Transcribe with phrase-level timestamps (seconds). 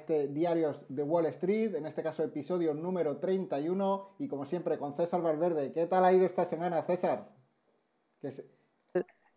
[0.00, 4.94] Este Diarios de Wall Street, en este caso episodio número 31 y como siempre con
[4.94, 5.72] César Valverde.
[5.72, 7.28] ¿Qué tal ha ido esta semana, César?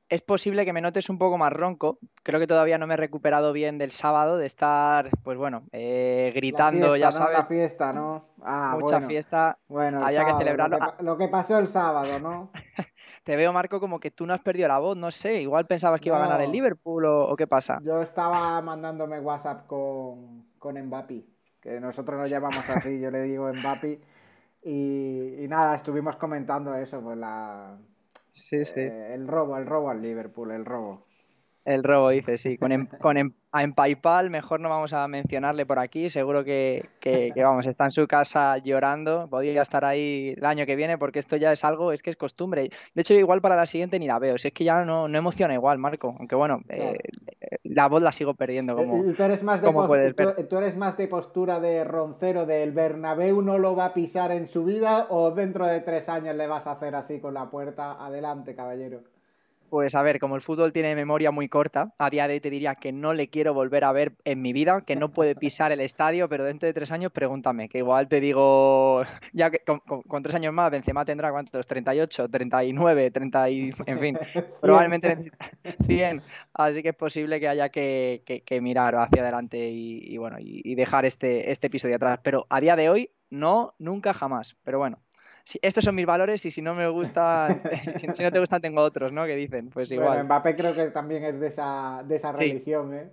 [0.10, 1.98] Es posible que me notes un poco más ronco.
[2.24, 6.32] Creo que todavía no me he recuperado bien del sábado, de estar, pues bueno, eh,
[6.34, 7.38] gritando, ya sabes.
[7.38, 8.30] La fiesta, ¿no?
[8.42, 9.58] Ah, Mucha fiesta.
[9.68, 10.78] Bueno, había que celebrarlo.
[11.00, 12.52] Lo que, pasó el sábado, ¿no?
[13.24, 15.42] Te veo, Marco, como que tú no has perdido la voz, no sé.
[15.42, 17.80] Igual pensabas que iba a ganar el Liverpool o, qué pasa.
[17.84, 21.26] Yo estaba mandándome WhatsApp con, con Mbappé,
[21.60, 24.00] que nosotros nos llamamos así, yo le digo Mbappé.
[24.64, 27.78] Y, y nada, estuvimos comentando eso, pues la.
[28.32, 28.80] Sí, sí.
[28.80, 31.06] Eh, el robo, el robo al Liverpool, el robo.
[31.66, 32.58] El robo, dice, sí.
[32.58, 36.10] Con, em, con em, en PayPal, mejor no vamos a mencionarle por aquí.
[36.10, 36.90] Seguro que,
[37.36, 39.30] vamos, está en su casa llorando.
[39.30, 42.18] Podría estar ahí el año que viene porque esto ya es algo, es que es
[42.18, 42.70] costumbre.
[42.94, 44.38] De hecho, igual para la siguiente ni la veo.
[44.38, 46.16] Si es que ya no, no emociona igual, Marco.
[46.20, 46.98] Aunque bueno, eh,
[47.64, 48.76] la voz la sigo perdiendo.
[48.76, 53.58] Como, tú, eres más de tú, eres más de postura de roncero del Bernabéu no
[53.58, 56.74] lo va a pisar en su vida o dentro de tres años le vas a
[56.74, 59.13] hacer así con la puerta adelante, caballero?
[59.74, 62.52] Pues a ver, como el fútbol tiene memoria muy corta, a día de hoy te
[62.52, 65.72] diría que no le quiero volver a ver en mi vida, que no puede pisar
[65.72, 69.02] el estadio, pero dentro de tres años pregúntame, que igual te digo,
[69.34, 74.20] ya que con, tres años más Benzema tendrá cuántos, 38, 39, 30 y, en fin,
[74.62, 75.32] probablemente
[75.88, 76.22] 100,
[76.54, 81.52] así que es posible que haya que, mirar hacia adelante y, bueno, y, dejar este,
[81.52, 85.00] este episodio atrás, pero a día de hoy no, nunca, jamás, pero bueno
[85.62, 87.48] estos son mis valores y si no me gusta,
[87.98, 89.26] si, no te gustan tengo otros, ¿no?
[89.26, 90.10] Que dicen, pues igual.
[90.10, 93.10] Bueno, Mbappé creo que también es de esa, de esa religión, ¿eh?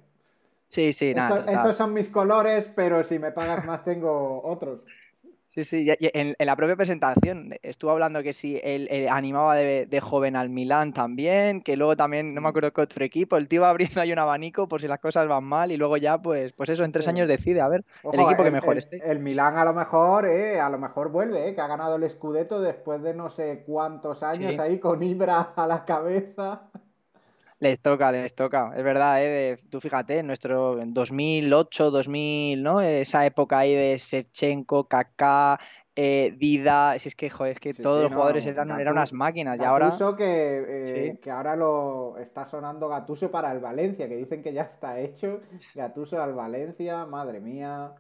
[0.69, 1.51] Sí, sí, nada.
[1.51, 4.81] estos son mis colores, pero si me pagas más tengo otros.
[5.53, 10.49] Sí, sí, en, la propia presentación estuvo hablando que sí, él, animaba de, joven al
[10.49, 14.01] Milán también, que luego también, no me acuerdo qué otro equipo, el tío va abriendo
[14.01, 16.85] ahí un abanico por si las cosas van mal y luego ya, pues, pues eso,
[16.85, 19.03] en tres años decide, a ver, el equipo que mejor esté.
[19.05, 22.09] El Milán a lo mejor, eh, a lo mejor vuelve, eh, que ha ganado el
[22.09, 26.71] Scudetto después de no sé cuántos años ahí con Ibra a la cabeza.
[27.61, 28.73] Les toca, les toca.
[28.75, 29.59] Es verdad, ¿eh?
[29.69, 32.81] tú fíjate, en nuestro 2008, 2000, ¿no?
[32.81, 35.61] Esa época ahí de Shevchenko, Kaká,
[35.95, 39.65] eh, Dida, si es que, joder, es que todos los jugadores eran, unas máquinas y
[39.65, 39.95] ahora...
[40.17, 44.63] que, eh, que ahora lo está sonando Gatuso para el Valencia, que dicen que ya
[44.63, 45.41] está hecho.
[45.75, 47.93] Gatuso al Valencia, madre mía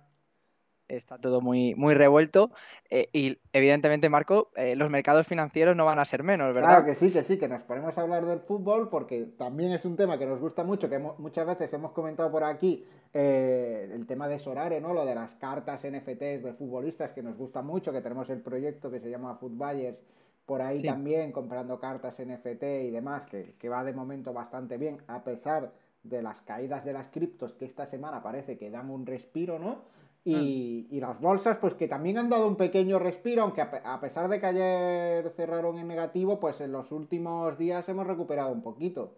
[0.91, 2.51] está todo muy, muy revuelto
[2.91, 6.69] eh, y evidentemente, Marco, eh, los mercados financieros no van a ser menos, ¿verdad?
[6.69, 9.84] Claro que sí, que sí, que nos ponemos a hablar del fútbol porque también es
[9.84, 12.84] un tema que nos gusta mucho, que muchas veces hemos comentado por aquí
[13.15, 14.93] eh, el tema de Sorare, ¿no?
[14.93, 18.91] Lo de las cartas NFTs de futbolistas que nos gusta mucho, que tenemos el proyecto
[18.91, 19.99] que se llama Footbuyers
[20.47, 24.99] por ahí también comprando cartas NFT y demás, que, que va de momento bastante bien,
[25.07, 25.71] a pesar
[26.03, 29.83] de las caídas de las criptos que esta semana parece que dan un respiro, ¿no?
[30.25, 30.32] Mm.
[30.34, 34.38] Y, las bolsas, pues que también han dado un pequeño respiro, aunque a, pesar de
[34.38, 39.16] que ayer cerraron en negativo, pues en los últimos días hemos recuperado un poquito.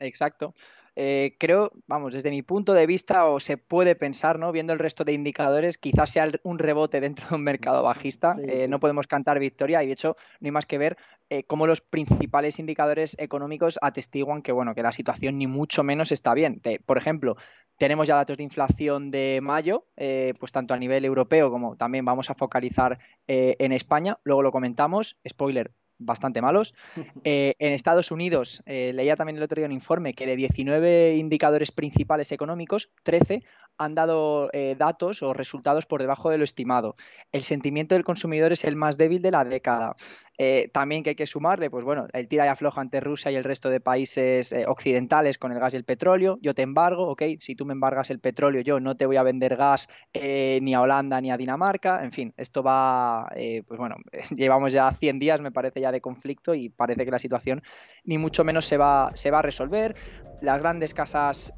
[0.00, 0.54] Exacto.
[0.94, 4.52] Eh, creo, vamos, desde mi punto de vista, o se puede pensar, ¿no?
[4.52, 8.36] Viendo el resto de indicadores, quizás sea un rebote dentro de un mercado bajista.
[8.46, 10.98] Eh, no podemos cantar victoria y de hecho no hay más que ver
[11.30, 16.12] eh, cómo los principales indicadores económicos atestiguan que, bueno, que la situación ni mucho menos
[16.12, 16.60] está bien.
[16.84, 17.36] por ejemplo,
[17.78, 22.28] tenemos ya datos de inflación de mayo, pues tanto a nivel europeo como también vamos
[22.30, 24.18] a focalizar en España.
[24.24, 25.16] Luego lo comentamos.
[25.26, 25.72] Spoiler,
[26.04, 26.74] bastante malos.
[27.24, 31.14] Eh, en Estados Unidos, eh, leía también el otro día un informe que de 19
[31.14, 33.44] indicadores principales económicos, 13
[33.78, 36.96] han dado eh, datos o resultados por debajo de lo estimado.
[37.30, 39.96] El sentimiento del consumidor es el más débil de la década.
[40.38, 43.36] Eh, también que hay que sumarle, pues bueno, el tira y afloja ante Rusia y
[43.36, 46.38] el resto de países eh, occidentales con el gas y el petróleo.
[46.40, 49.22] Yo te embargo, ok, si tú me embargas el petróleo, yo no te voy a
[49.22, 52.02] vender gas ni a Holanda ni a Dinamarca.
[52.02, 53.28] En fin, esto va,
[53.66, 53.96] pues bueno,
[54.34, 57.62] llevamos ya 100 días, me parece ya de conflicto y parece que la situación
[58.04, 59.94] ni mucho menos se va, se va a resolver.
[60.42, 61.54] Las grandes casas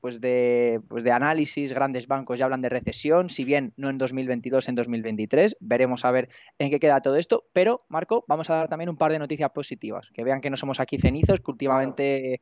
[0.00, 3.98] pues de, pues de análisis grandes bancos ya hablan de recesión, si bien no en
[3.98, 5.58] 2022, en 2023.
[5.60, 7.44] Veremos a ver en qué queda todo esto.
[7.52, 10.56] Pero, Marco, vamos a dar también un par de noticias positivas, que vean que no
[10.56, 12.40] somos aquí cenizos, que últimamente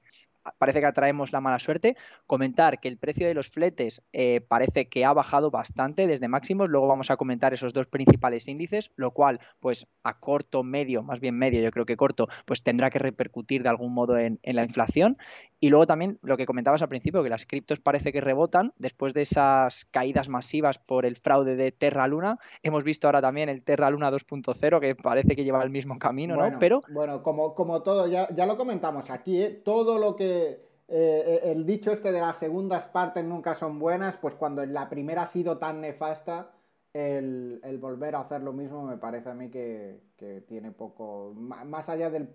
[0.58, 1.96] parece que atraemos la mala suerte.
[2.26, 6.69] Comentar que el precio de los fletes eh, parece que ha bajado bastante desde máximos.
[6.69, 11.20] Luego vamos a comentar esos dos principales índices, lo cual, pues a corto, medio, más
[11.20, 14.62] bien medio, yo creo que corto, pues tendrá que repercutir de algún modo en, la
[14.62, 15.19] inflación.
[15.60, 19.12] Y luego también lo que comentabas al principio, que las criptos parece que rebotan después
[19.12, 22.38] de esas caídas masivas por el fraude de Terra Luna.
[22.62, 26.34] Hemos visto ahora también el Terra Luna 2.0, que parece que lleva el mismo camino,
[26.34, 26.58] ¿no?
[26.58, 26.80] Pero.
[26.88, 29.50] Bueno, como, como todo, ya, ya lo comentamos aquí, ¿eh?
[29.62, 34.16] todo lo que eh, eh, el dicho este de las segundas partes nunca son buenas,
[34.16, 36.50] pues cuando la primera ha sido tan nefasta,
[36.92, 40.00] el, volver a hacer lo mismo me parece a mí que,
[40.48, 42.26] tiene poco, más allá de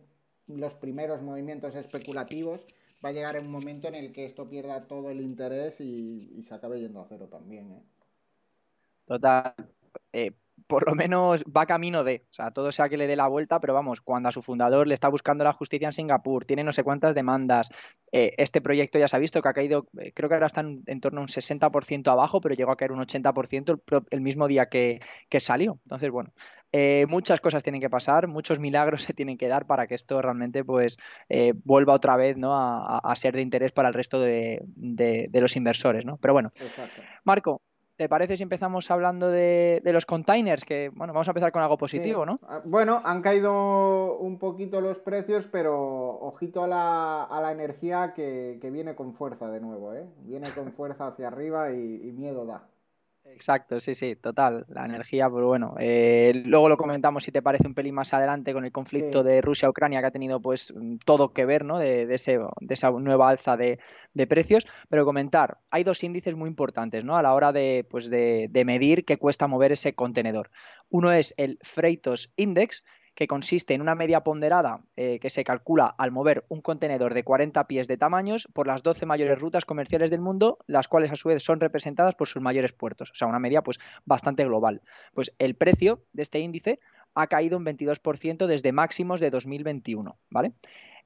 [0.48, 2.66] los primeros movimientos especulativos,
[3.06, 6.56] va a llegar un momento en el que esto pierda todo el interés y, se
[6.56, 7.72] acabe yendo a cero también.
[7.72, 7.84] ¿eh?
[9.06, 9.54] Total
[10.68, 13.60] por lo menos va camino de, o sea, todo sea que le dé la vuelta,
[13.60, 16.74] pero vamos, cuando a su fundador le está buscando la justicia en Singapur, tiene no
[16.74, 17.70] sé cuántas demandas,
[18.12, 20.62] eh, este proyecto ya se ha visto que ha caído, eh, creo que ahora está
[20.62, 24.68] en, torno a un 60% abajo, pero llegó a caer un 80% el, mismo día
[24.68, 25.00] que,
[25.40, 25.80] salió.
[25.84, 26.32] Entonces, bueno,
[26.72, 30.22] eh, muchas cosas tienen que pasar, muchos milagros se tienen que dar para que esto
[30.22, 30.98] realmente pues
[31.64, 32.54] vuelva otra vez ¿no?
[32.56, 34.62] a, ser de interés para el resto de,
[35.34, 36.18] los inversores, ¿no?
[36.18, 36.52] Pero bueno,
[37.24, 37.62] Marco,
[37.96, 40.66] ¿Te parece si empezamos hablando de, los containers?
[40.66, 42.38] Que, bueno, vamos a empezar con algo positivo, ¿no?
[42.44, 48.96] Ah, bueno, han caído un poquito los precios, pero ojito a la, energía que, viene
[48.96, 50.06] con fuerza de nuevo, ¿eh?
[50.24, 52.68] Viene con fuerza hacia arriba y miedo da.
[53.28, 54.66] Exacto, sí, sí, total.
[54.70, 58.54] La energía, pues bueno, eh, luego lo comentamos si te parece un pelín más adelante
[58.54, 60.74] con el conflicto de Rusia-Ucrania que ha tenido pues
[61.06, 61.80] todo que ver, ¿no?
[61.80, 63.80] De, ese, de esa nueva alza de,
[64.28, 64.68] precios.
[64.90, 67.18] Pero comentar, hay dos índices muy importantes, ¿no?
[67.18, 70.52] A la hora de, pues de, de medir qué cuesta mover ese contenedor.
[70.90, 72.84] Uno es el Freightos Index,
[73.16, 77.24] que consiste en una media ponderada eh, que se calcula al mover un contenedor de
[77.24, 81.16] 40 pies de tamaños por las 12 mayores rutas comerciales del mundo, las cuales a
[81.16, 83.12] su vez son representadas por sus mayores puertos.
[83.12, 84.82] O sea, una media pues bastante global.
[85.14, 86.80] Pues el precio de este índice
[87.16, 90.52] ha caído un 22% desde máximos de 2021, ¿vale?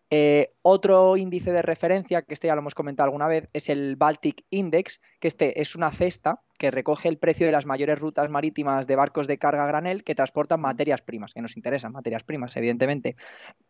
[0.10, 3.96] Eh, otro índice de referencia, que este ya lo hemos comentado alguna vez, es el
[3.96, 8.30] Baltic Index, que este es una cesta que recoge el precio de las mayores rutas
[8.30, 12.56] marítimas de barcos de carga granel que transportan materias primas, que nos interesan, materias primas,
[12.58, 13.16] evidentemente.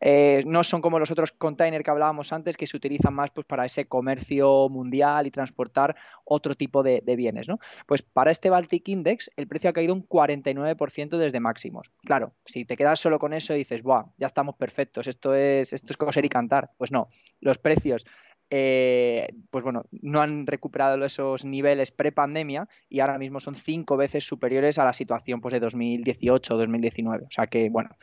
[0.02, 3.46] Eh, no son como los otros containers que hablábamos antes, que se utilizan más pues,
[3.46, 5.96] para ese comercio mundial y transportar
[6.26, 7.48] otro tipo de, bienes.
[7.48, 7.60] ¿no?
[7.86, 11.92] Pues para este Baltic Index, el precio ha caído un 49% desde máximos.
[12.04, 15.74] Claro, si te quedas solo con eso y dices, Buah, ya estamos perfectos, esto es,
[15.74, 16.72] esto es coser y cantar.
[16.78, 17.08] Pues no,
[17.40, 18.04] los precios
[18.51, 24.24] eh, pues bueno, no han recuperado esos niveles pre-pandemia y ahora mismo son cinco veces
[24.24, 27.25] superiores a la situación pues, de 2018 o 2019.
[27.25, 27.96] O sea que, bueno,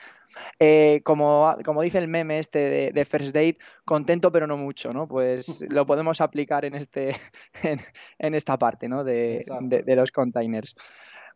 [0.60, 5.08] eh, como, como, dice el meme este de, First Date, contento pero no mucho, ¿no?
[5.08, 7.16] Pues lo podemos aplicar en, este,
[8.18, 9.02] en, esta parte, ¿no?
[9.02, 10.76] De, de los containers.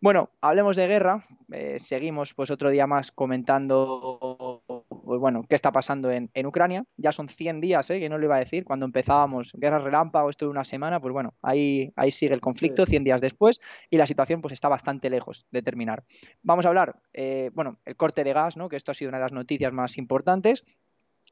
[0.02, 1.26] Bueno, hablemos de guerra.
[1.52, 6.84] Eh, seguimos pues otro día más comentando pues, bueno, qué está pasando en, Ucrania.
[6.96, 8.00] Ya son 100 días, ¿eh?
[8.00, 11.12] que no lo iba a decir, cuando empezábamos guerra relámpago, esto de una semana, pues
[11.12, 13.60] bueno, ahí, ahí sigue el conflicto 100 días después
[13.90, 16.02] y la situación pues está bastante lejos de terminar.
[16.42, 18.70] Vamos a hablar, eh, bueno, el corte de gas, ¿no?
[18.70, 20.64] que esto ha sido una de las noticias más importantes.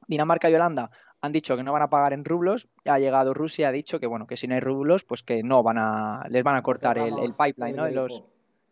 [0.08, 0.90] Dinamarca y Holanda
[1.22, 2.68] han dicho que no van a pagar en rublos.
[2.84, 5.62] Ha llegado Rusia, ha dicho que bueno, que si no hay rublos, pues que no
[5.62, 7.88] van a, les van a cortar el, el, pipeline, ¿no?
[7.88, 8.22] los,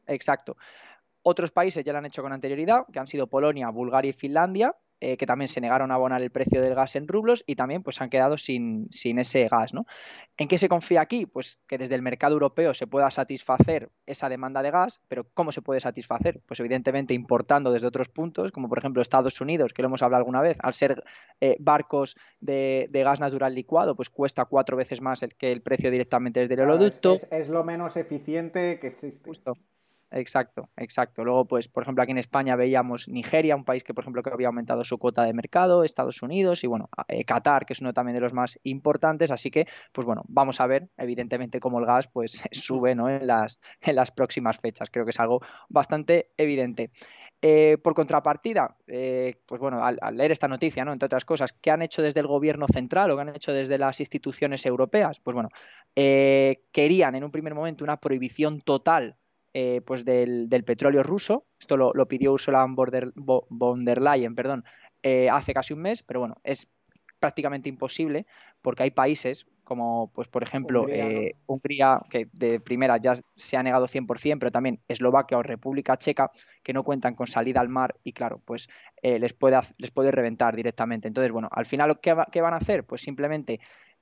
[0.06, 0.56] Exacto.
[1.22, 4.76] Otros países ya lo han hecho con anterioridad, que han sido Polonia, Bulgaria y Finlandia,
[4.98, 7.82] eh, que también se negaron a abonar el precio del gas en rublos y también
[7.82, 9.74] pues han quedado sin, sin, ese gas.
[9.74, 9.84] ¿no?
[10.38, 11.26] ¿En qué se confía aquí?
[11.26, 15.52] Pues que desde el mercado europeo se pueda satisfacer esa demanda de gas, pero ¿cómo
[15.52, 16.40] se puede satisfacer?
[16.46, 20.22] Pues evidentemente importando desde otros puntos, como por ejemplo Estados Unidos, que lo hemos hablado
[20.22, 21.04] alguna vez, al ser
[21.42, 25.90] eh, barcos de, gas natural licuado, pues cuesta cuatro veces más el, que el precio
[25.90, 27.18] directamente desde el oleoducto.
[27.30, 29.30] Es, lo menos eficiente que existe.
[30.12, 31.24] Exacto, exacto.
[31.24, 34.30] Luego, pues, por ejemplo, aquí en España veíamos Nigeria, un país que, por ejemplo, que
[34.30, 37.92] había aumentado su cuota de mercado, Estados Unidos y, bueno, eh, Qatar, que es uno
[37.92, 39.32] también de los más importantes.
[39.32, 43.10] Así que, pues bueno, vamos a ver, evidentemente, cómo el gas, pues, sube, ¿no?
[43.10, 44.90] En las, en las próximas fechas.
[44.90, 46.90] Creo que es algo bastante evidente.
[47.42, 50.92] Eh, por contrapartida, eh, pues bueno, al, leer esta noticia, ¿no?
[50.92, 53.76] Entre otras cosas, ¿qué han hecho desde el gobierno central o qué han hecho desde
[53.76, 55.20] las instituciones europeas?
[55.20, 55.48] Pues bueno,
[55.94, 59.16] querían en un primer momento una prohibición total
[59.58, 61.46] eh, pues del, petróleo ruso.
[61.58, 64.64] Esto lo, pidió Ursula von der, Leyen perdón,
[65.02, 66.70] eh, hace casi un mes, pero bueno, es
[67.18, 68.26] prácticamente imposible
[68.60, 70.84] porque hay países como pues por ejemplo
[71.46, 76.30] Hungría, que de primera ya se ha negado 100%, pero también Eslovaquia o República Checa,
[76.62, 78.68] que no cuentan con salida al mar y claro, pues
[79.02, 81.08] les, puede, les puede reventar directamente.
[81.08, 82.84] Entonces, bueno, al final, ¿qué, ¿qué van a hacer?
[82.84, 83.58] Pues simplemente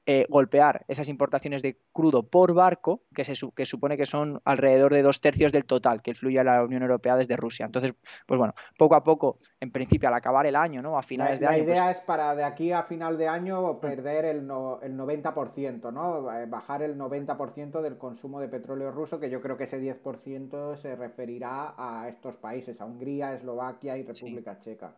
[0.06, 4.92] eh, golpear esas importaciones de crudo por barco, que, se, que supone que son alrededor
[4.92, 7.64] de dos tercios del total que fluye a la Unión Europea desde Rusia.
[7.64, 7.94] Entonces,
[8.26, 10.98] pues bueno, poco a poco, en principio, al acabar el año, ¿no?
[10.98, 11.56] A finales de año.
[11.56, 15.92] La idea pues es para de aquí a final de año perder el, el 90%,
[15.92, 16.32] ¿no?
[16.32, 20.76] Eh, bajar el 90% del consumo de petróleo ruso, que yo creo que ese 10%
[20.76, 24.94] se referirá a estos países, a Hungría, Eslovaquia y República Checa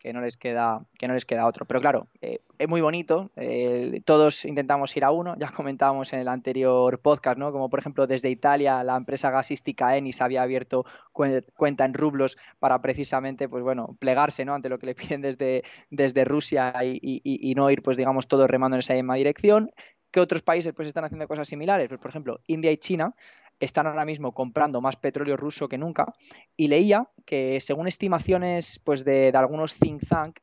[0.00, 1.66] que no les queda, que no les queda otro.
[1.66, 6.20] Pero claro, eh, es muy bonito, eh, todos intentamos ir a uno, ya comentábamos en
[6.20, 7.52] el anterior podcast, ¿no?
[7.52, 12.80] Como por ejemplo desde Italia la empresa gasística Enis había abierto cuenta en rublos para
[12.80, 14.54] precisamente, pues bueno, plegarse, ¿no?
[14.54, 18.48] Ante lo que le piden desde, desde Rusia y, y, no ir, pues digamos, todos
[18.48, 19.70] remando en esa misma dirección.
[20.10, 21.88] ¿Qué otros países pues están haciendo cosas similares?
[21.88, 23.14] Pues por ejemplo, India y China
[23.60, 26.12] están ahora mismo comprando más petróleo ruso que nunca
[26.56, 30.38] y leía que según estimaciones pues de, algunos think tank,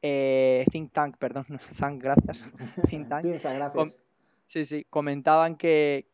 [0.00, 1.46] eh, think tank, perdón,
[1.78, 2.44] think, gracias,
[2.88, 3.26] think tank,
[4.46, 6.06] sí, sí, comentaban que,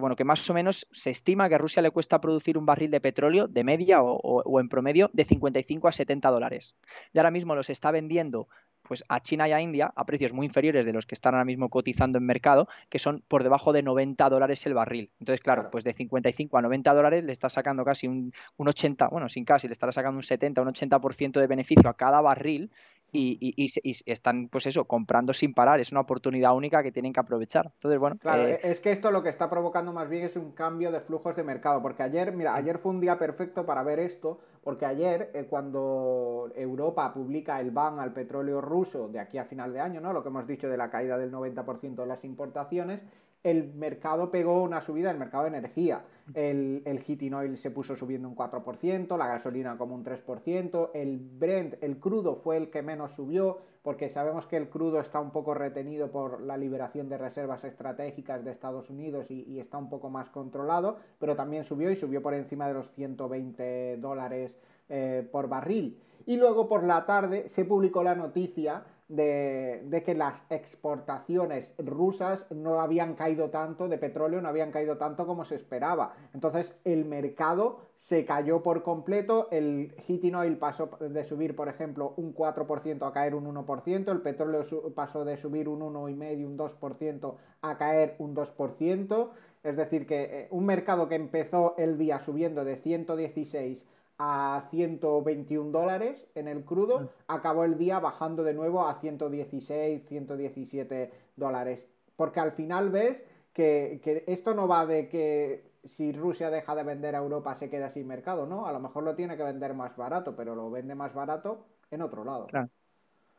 [0.00, 2.90] bueno, que más o menos se estima que a Rusia le cuesta producir un barril
[2.90, 6.74] de petróleo de media o, o en promedio de 55 a 70 dólares.
[7.12, 8.48] Y ahora mismo los está vendiendo
[8.88, 11.44] pues a China y a India a precios muy inferiores de los que están ahora
[11.44, 15.10] mismo cotizando en mercado, que son por debajo de 90 dólares el barril.
[15.20, 19.08] Entonces, claro, pues de 55 a 90 dólares le está sacando casi un, un 80,
[19.08, 22.70] bueno, sin casi, le estará sacando un 70, un 80% de beneficio a cada barril
[23.10, 25.80] y, están, pues eso, comprando sin parar.
[25.80, 27.70] Es una oportunidad única que tienen que aprovechar.
[27.74, 28.16] Entonces, bueno.
[28.18, 31.00] Claro, eh, es que esto lo que está provocando más bien es un cambio de
[31.00, 31.80] flujos de mercado.
[31.80, 34.40] Porque ayer, mira, ayer fue un día perfecto para ver esto.
[34.68, 39.72] Porque ayer, eh, cuando Europa publica el ban al petróleo ruso de aquí a final
[39.72, 40.12] de año, ¿no?
[40.12, 43.02] Lo que hemos dicho de la caída del 90% de las importaciones,
[43.42, 46.04] el mercado pegó una subida, el mercado de energía.
[46.34, 51.18] El, el heating oil se puso subiendo un 4%, la gasolina como un 3%, el
[51.18, 55.30] Brent, el crudo fue el que menos subió, porque sabemos que el crudo está un
[55.30, 60.10] poco retenido por la liberación de reservas estratégicas de Estados Unidos y, está un poco
[60.10, 64.54] más controlado, pero también subió y subió por encima de los 120 dólares
[64.90, 65.98] eh, por barril.
[66.26, 72.80] Y luego por la tarde se publicó la noticia de, que las exportaciones rusas no
[72.80, 76.14] habían caído tanto de petróleo, no habían caído tanto como se esperaba.
[76.34, 82.14] Entonces el mercado se cayó por completo, el heating oil pasó de subir, por ejemplo,
[82.16, 84.62] un 4% a caer un 1%, el petróleo
[84.94, 89.30] pasó de subir un 1,5, un 2% a caer un 2%.
[89.64, 93.82] Es decir, que eh, un mercado que empezó el día subiendo de 116
[94.18, 97.08] a 121 dólares en el crudo, mm.
[97.28, 101.86] acabó el día bajando de nuevo a 116, 117 dólares.
[102.16, 103.18] Porque al final ves
[103.52, 107.90] que, esto no va de que si Rusia deja de vender a Europa se queda
[107.90, 108.66] sin mercado, ¿no?
[108.66, 112.02] A lo mejor lo tiene que vender más barato, pero lo vende más barato en
[112.02, 112.48] otro lado.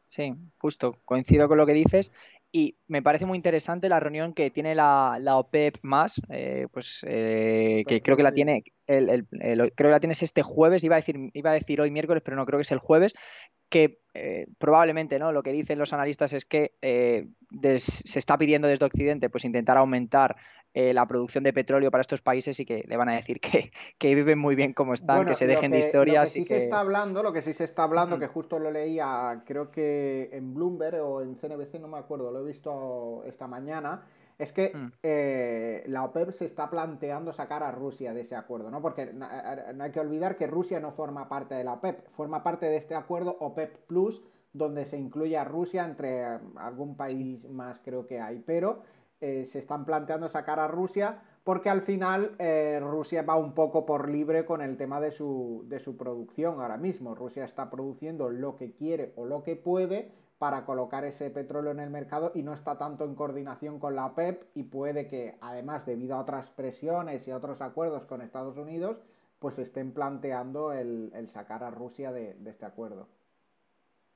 [0.08, 2.12] Sí, justo, coincido con lo que dices.
[2.52, 7.84] Y me parece muy interesante la reunión que tiene la, OPEP más, eh, pues eh,
[7.88, 11.30] que creo que la tiene, el, creo que la tienes este jueves, iba a decir,
[11.34, 13.14] iba a decir hoy miércoles, pero no creo que es el jueves,
[13.70, 18.86] que eh, probablemente no lo que dicen los analistas es que se está pidiendo desde
[18.86, 20.36] Occidente pues intentar aumentar
[20.76, 23.72] eh, la producción de petróleo para estos países y que le van a decir que,
[24.16, 26.36] viven muy bien como están, que se dejen de historias.
[26.36, 28.70] Lo que sí se está hablando, lo que sí se está hablando, que justo lo
[28.70, 33.48] leía, creo que en Bloomberg o en CNBC, no me acuerdo, lo he visto esta
[33.48, 34.06] mañana,
[34.40, 34.92] es que mm.
[35.04, 38.82] eh, la OPEP se está planteando sacar a Rusia de ese acuerdo, ¿no?
[38.82, 42.66] Porque no, hay que olvidar que Rusia no forma parte de la OPEP, forma parte
[42.66, 46.24] de este acuerdo OPEP Plus, donde se incluye a Rusia entre
[46.56, 48.82] algún país más creo que hay, pero
[49.20, 53.86] eh, se están planteando sacar a Rusia porque al final eh, Rusia va un poco
[53.86, 57.16] por libre con el tema de su, de su producción ahora mismo.
[57.16, 61.80] Rusia está produciendo lo que quiere o lo que puede para colocar ese petróleo en
[61.80, 65.86] el mercado y no está tanto en coordinación con la OPEP y puede que además
[65.86, 68.98] debido a otras presiones y a otros acuerdos con Estados Unidos
[69.38, 73.08] pues estén planteando el, sacar a Rusia de este acuerdo.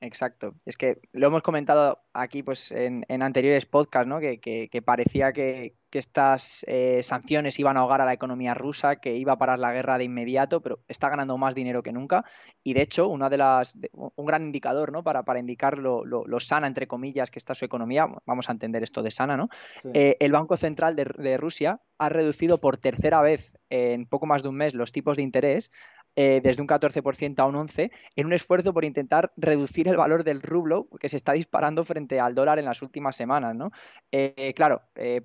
[0.04, 0.54] Exacto.
[0.66, 4.20] Es que lo hemos comentado aquí pues en, anteriores podcasts, ¿no?
[4.20, 9.32] Que, parecía que, estas eh, sanciones iban a ahogar a la economía rusa, que iba
[9.32, 12.24] a parar la guerra de inmediato, pero está ganando más dinero que nunca.
[12.62, 15.02] Y de hecho, una de las, un gran indicador, ¿no?
[15.02, 16.04] Para, para indicar lo,
[16.40, 19.48] sana, entre comillas, que está su economía, vamos a entender esto de sana, ¿no?
[19.92, 24.42] Eh, el Banco Central de, de Rusia ha reducido por tercera vez en poco más
[24.42, 25.70] de un mes los tipos de interés
[26.16, 30.24] eh, desde un 14% a un 11%, en un esfuerzo por intentar reducir el valor
[30.24, 33.54] del rublo que se está disparando frente al dólar en las últimas semanas.
[33.54, 33.70] ¿no?
[34.12, 34.82] Eh, claro,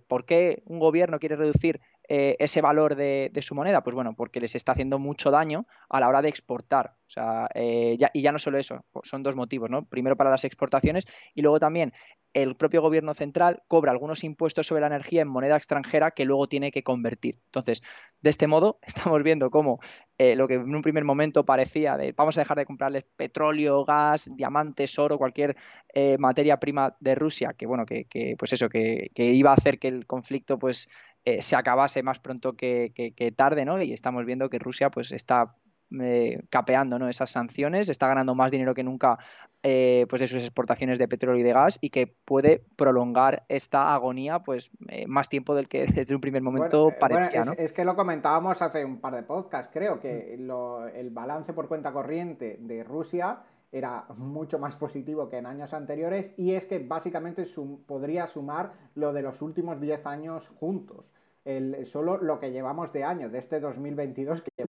[0.07, 3.83] ¿por qué un gobierno quiere reducir ese valor de, su moneda?
[3.83, 6.95] Pues bueno, porque les está haciendo mucho daño a la hora de exportar.
[7.07, 9.85] O sea, y ya no solo eso, son dos motivos, ¿no?
[9.85, 11.93] Primero para las exportaciones y luego también
[12.33, 16.47] el propio gobierno central cobra algunos impuestos sobre la energía en moneda extranjera que luego
[16.47, 17.39] tiene que convertir.
[17.45, 17.81] Entonces,
[18.21, 19.79] de este modo, estamos viendo cómo
[20.17, 23.83] eh, lo que en un primer momento parecía de vamos a dejar de comprarles petróleo,
[23.85, 25.55] gas, diamantes, oro, cualquier
[25.93, 29.87] eh, materia prima de Rusia, que bueno, que, pues eso, que, iba a hacer que
[29.87, 30.89] el conflicto pues
[31.29, 33.81] eh, se acabase más pronto que, que, tarde, ¿no?
[33.81, 35.55] Y estamos viendo que Rusia pues está
[35.99, 37.09] eh, capeando ¿no?
[37.09, 39.17] esas sanciones, está ganando más dinero que nunca
[39.63, 43.93] eh, pues de sus exportaciones de petróleo y de gas y que puede prolongar esta
[43.93, 47.43] agonía pues eh, más tiempo del que desde un primer momento parecía.
[47.57, 50.95] es, que lo comentábamos hace un par de podcasts, creo que mm.
[50.95, 53.39] el balance por cuenta corriente de Rusia
[53.71, 57.45] era mucho más positivo que en años anteriores y es que básicamente
[57.85, 61.05] podría sumar lo de los últimos 10 años juntos.
[61.57, 64.65] El, solo lo que llevamos de año, de este 2022, que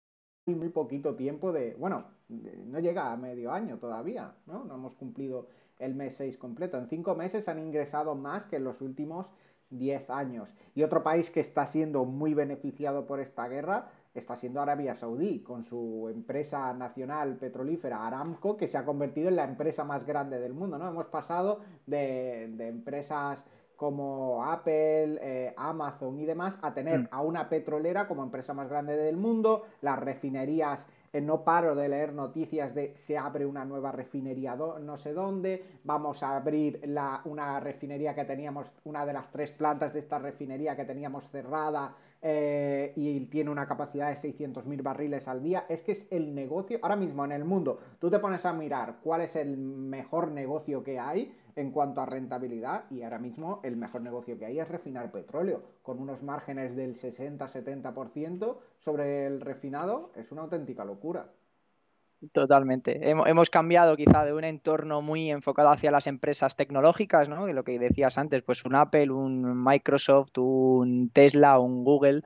[0.54, 4.64] muy poquito tiempo de, bueno, no llega a medio año todavía, ¿no?
[4.64, 6.78] No hemos cumplido el mes 6 completo.
[6.78, 9.26] En cinco meses han ingresado más que en los últimos
[9.70, 10.54] 10 años.
[10.74, 15.40] Y otro país que está siendo muy beneficiado por esta guerra está siendo Arabia Saudí,
[15.40, 20.38] con su empresa nacional petrolífera Aramco, que se ha convertido en la empresa más grande
[20.38, 20.88] del mundo, ¿no?
[20.88, 23.44] Hemos pasado de, de empresas
[23.76, 27.08] como Apple, eh, Amazon y demás, a tener mm.
[27.10, 31.88] a una petrolera como empresa más grande del mundo, las refinerías, eh, no paro de
[31.88, 37.20] leer noticias de se abre una nueva refinería no sé dónde, vamos a abrir la,
[37.24, 41.94] una refinería que teníamos, una de las tres plantas de esta refinería que teníamos cerrada
[42.22, 45.64] eh, y tiene una capacidad de 600.000 barriles al día.
[45.68, 48.96] Es que es el negocio, ahora mismo en el mundo, tú te pones a mirar
[49.02, 53.76] cuál es el mejor negocio que hay en cuanto a rentabilidad y ahora mismo el
[53.76, 60.12] mejor negocio que hay es refinar petróleo, con unos márgenes del 60-70% sobre el refinado,
[60.14, 61.32] es una auténtica locura.
[62.32, 63.10] Totalmente.
[63.10, 67.46] Hemos, cambiado quizá de un entorno muy enfocado hacia las empresas tecnológicas, ¿no?
[67.46, 72.22] Lo que decías antes, pues un Apple, un Microsoft, un Tesla, un Google,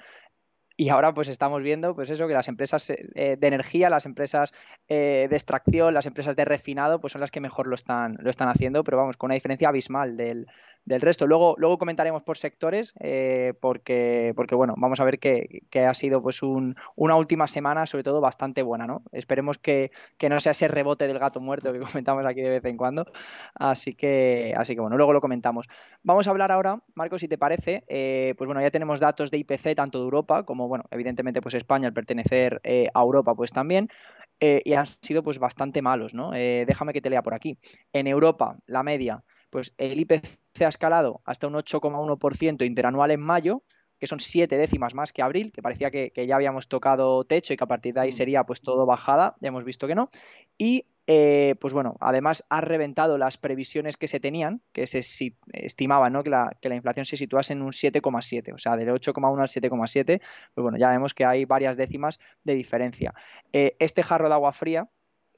[0.80, 4.54] y ahora pues estamos viendo pues eso, que las empresas eh, de energía, las empresas
[4.88, 8.30] eh, de extracción, las empresas de refinado, pues son las que mejor lo están, lo
[8.30, 10.46] están haciendo, pero vamos, con una diferencia abismal del,
[10.90, 11.28] del resto.
[11.28, 16.20] Luego, luego comentaremos por sectores, eh, porque, porque bueno, vamos a ver que, ha sido
[16.20, 19.04] pues un, una última semana, sobre todo, bastante buena, ¿no?
[19.12, 19.92] Esperemos que,
[20.28, 23.06] no sea ese rebote del gato muerto que comentamos aquí de vez en cuando.
[23.54, 25.68] Así que, así que bueno, luego lo comentamos.
[26.02, 29.38] Vamos a hablar ahora, Marco, si te parece, eh, pues bueno, ya tenemos datos de
[29.38, 33.52] IPC tanto de Europa como, bueno, evidentemente, pues España al pertenecer eh, a Europa, pues
[33.52, 33.88] también.
[34.40, 36.30] y han sido pues bastante malos, ¿no?
[36.32, 37.58] déjame que te lea por aquí.
[37.92, 43.62] En Europa, la media pues el IPC ha escalado hasta un 8,1% interanual en mayo,
[43.98, 47.56] que son siete décimas más que abril, que parecía que, ya habíamos tocado techo y
[47.56, 48.12] que a partir de ahí mm.
[48.12, 50.10] sería pues todo bajada, ya hemos visto que no.
[50.56, 55.00] Y eh, pues bueno, además ha reventado las previsiones que se tenían, que se
[55.52, 56.22] estimaban ¿no?
[56.22, 59.48] que, la, que la inflación se situase en un 7,7, o sea, del 8,1 al
[59.48, 60.20] 7,7,
[60.54, 63.12] pues bueno, ya vemos que hay varias décimas de diferencia.
[63.52, 64.88] Eh, este jarro de agua fría,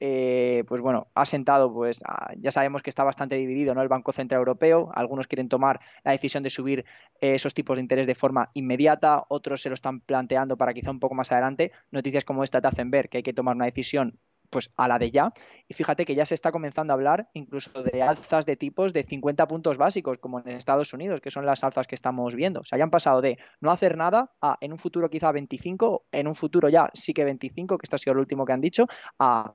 [0.05, 2.03] eh, pues bueno, ha sentado, pues
[2.37, 3.81] ya sabemos que está bastante dividido, ¿no?
[3.81, 6.83] El Banco Central Europeo, algunos quieren tomar la decisión de subir
[7.21, 10.91] eh, esos tipos de interés de forma inmediata, otros se lo están planteando para quizá
[10.91, 11.71] un poco más adelante.
[11.89, 14.99] Noticias como esta te hacen ver que hay que tomar una decisión pues a la
[14.99, 15.29] de ya.
[15.69, 19.03] Y fíjate que ya se está comenzando a hablar incluso de alzas de tipos de
[19.03, 22.59] 50 puntos básicos, como en Estados Unidos, que son las alzas que estamos viendo.
[22.59, 26.35] O sea, pasado de no hacer nada a en un futuro quizá 25, en un
[26.35, 28.85] futuro ya sí que 25, que esto ha sido lo último que han dicho,
[29.17, 29.53] a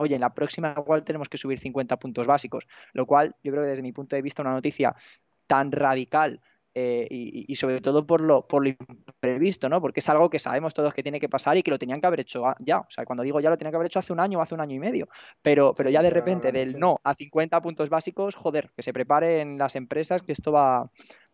[0.00, 3.64] oye, en la próxima igual tenemos que subir 50 puntos básicos, lo cual yo creo
[3.64, 4.94] que desde mi punto de vista una noticia
[5.46, 6.40] tan radical
[6.72, 9.80] eh, y, sobre todo por lo, por lo imprevisto, ¿no?
[9.80, 12.06] Porque es algo que sabemos todos que tiene que pasar y que lo tenían que
[12.06, 12.78] haber hecho ya.
[12.78, 14.54] O sea, cuando digo ya lo tenían que haber hecho hace un año o hace
[14.54, 15.08] un año y medio.
[15.42, 19.58] Pero, pero ya de repente, del no a 50 puntos básicos, joder, que se preparen
[19.58, 20.88] las empresas que esto va,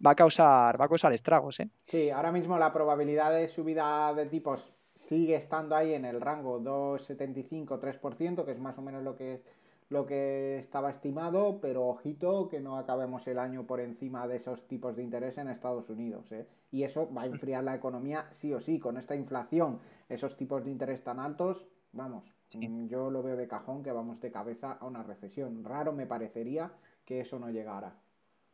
[0.05, 1.68] va a causar, va a causar estragos, ¿eh?
[1.87, 4.75] Sí, ahora mismo la probabilidad de subida de tipos
[5.08, 9.44] sigue estando ahí en el rango 2,75-3%, que es más o menos lo que, es,
[9.88, 14.66] lo que estaba estimado, pero ojito que no acabemos el año por encima de esos
[14.66, 16.30] tipos de interés en Estados Unidos.
[16.32, 16.46] ¿eh?
[16.70, 20.64] Y eso va a enfriar la economía sí o sí, con esta inflación, esos tipos
[20.64, 24.86] de interés tan altos, vamos, yo lo veo de cajón que vamos de cabeza a
[24.86, 25.64] una recesión.
[25.64, 26.72] Raro me parecería
[27.04, 27.94] que eso no llegara.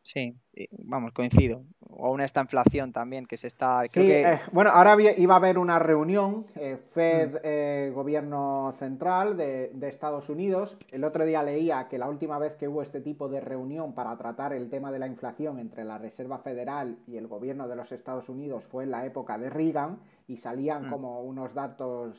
[0.02, 0.36] Sí,
[0.72, 1.62] vamos, coincido.
[1.90, 3.82] O una esta inflación también que se está.
[3.92, 7.38] Sí, eh, bueno, ahora iba a haber una reunión, eh, Fed, mm.
[7.44, 10.76] eh, Gobierno Central de, de, Estados Unidos.
[10.90, 14.16] El otro día leía que la última vez que hubo este tipo de reunión para
[14.16, 17.92] tratar el tema de la inflación entre la Reserva Federal y el Gobierno de los
[17.92, 20.90] Estados Unidos fue en la época de Reagan y salían mm.
[20.90, 22.16] como unos datos,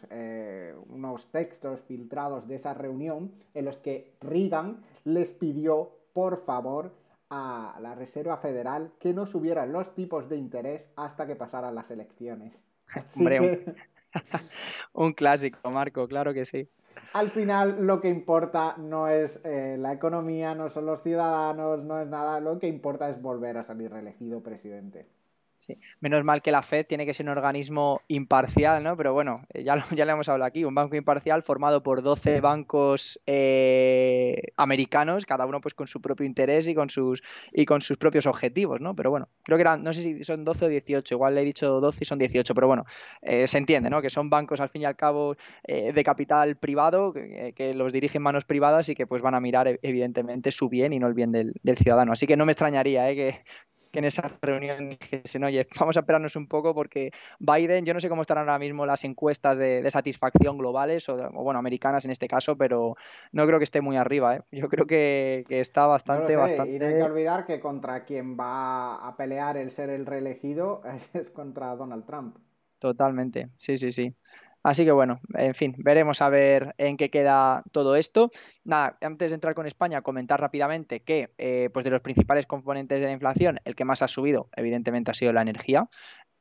[0.90, 6.92] unos textos filtrados de esa reunión en los que Reagan les pidió, por favor,
[7.36, 11.90] a la Reserva Federal que no subieran los tipos de interés hasta que pasaran las
[11.90, 12.62] elecciones.
[14.94, 16.70] un clásico, Marco, claro que sí.
[17.14, 22.00] Al final lo que importa no es eh, la economía, no son los ciudadanos, no
[22.00, 25.08] es nada, lo que importa es volver a salir reelegido presidente.
[26.00, 28.98] Menos mal que la Fed tiene que ser un organismo imparcial, ¿no?
[28.98, 32.42] Pero bueno, eh, ya, ya le hemos hablado aquí, un banco imparcial formado por 12
[32.42, 37.82] bancos eh, americanos, cada uno pues con su propio interés y con sus y con
[37.82, 38.96] sus propios objetivos, ¿no?
[38.96, 41.46] Pero bueno, creo que eran, no sé si son 12 o 18, igual le he
[41.46, 42.86] dicho 12 y son 18, pero bueno,
[43.22, 44.02] eh, se entiende, ¿no?
[44.02, 48.46] Que son bancos al fin y al cabo de capital privado, que, los dirigen manos
[48.46, 51.32] privadas y que pues van a mirar e, evidentemente su bien y no el bien
[51.32, 52.14] del, del ciudadano.
[52.14, 53.16] Así que no me extrañaría ¿eh?
[53.16, 53.44] que,
[53.94, 58.00] que en esa reunión dijesen, oye, vamos a esperarnos un poco porque Biden, yo no
[58.00, 62.28] sé cómo estarán ahora mismo las encuestas de, satisfacción globales, o, bueno, americanas en este
[62.28, 62.96] caso, pero
[63.32, 64.42] no creo que esté muy arriba, ¿eh?
[64.52, 66.74] Yo creo que, está bastante, bastante...
[66.74, 70.82] Y no hay que olvidar que contra quien va a pelear el ser el reelegido
[71.14, 72.38] es contra Donald Trump.
[72.80, 74.16] Totalmente, sí, sí, sí.
[74.64, 78.32] Así que bueno, en fin, veremos a ver en qué queda todo esto.
[78.64, 83.02] Nada, antes de entrar con España, comentar rápidamente que eh, pues de los principales componentes
[83.02, 85.90] de la inflación, el que más ha subido, evidentemente, ha sido la energía.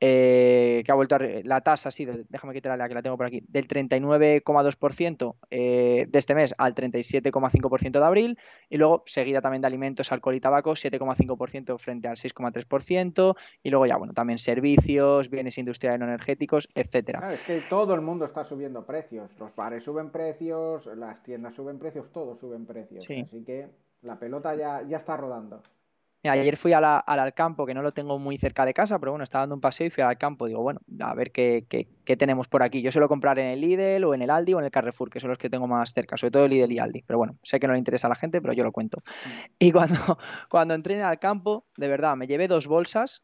[0.05, 3.25] Eh, que ha vuelto a, la tasa ha sido, déjame quitarla que la tengo por
[3.25, 8.37] aquí, del 39,2% eh, de este mes al 37,5% de abril
[8.69, 13.85] y luego seguida también de alimentos, alcohol y tabaco, 7,5% frente al 6,3% y luego
[13.85, 17.33] ya, bueno, también servicios, bienes industriales no energéticos, etcétera.
[17.33, 21.79] es que todo el mundo está subiendo precios, los bares suben precios, las tiendas suben
[21.79, 23.69] precios, todos suben precios, así que
[24.01, 25.63] la pelota ya, ya está rodando
[26.29, 29.41] ayer fui al campo, que no lo tengo muy cerca de casa, pero bueno, estaba
[29.41, 30.47] dando un paseo y fui al campo.
[30.47, 31.65] Digo, bueno, a ver qué,
[32.17, 32.81] tenemos por aquí.
[32.81, 35.19] Yo suelo comprar en el Lidl o en el Aldi o en el Carrefour, que
[35.19, 37.03] son los que tengo más cerca, sobre todo el Lidl y Aldi.
[37.05, 39.03] Pero bueno, sé que no le interesa a la gente, pero yo lo cuento.
[39.59, 39.95] Y cuando,
[40.49, 43.23] cuando entré en el campo, de verdad, me llevé dos bolsas,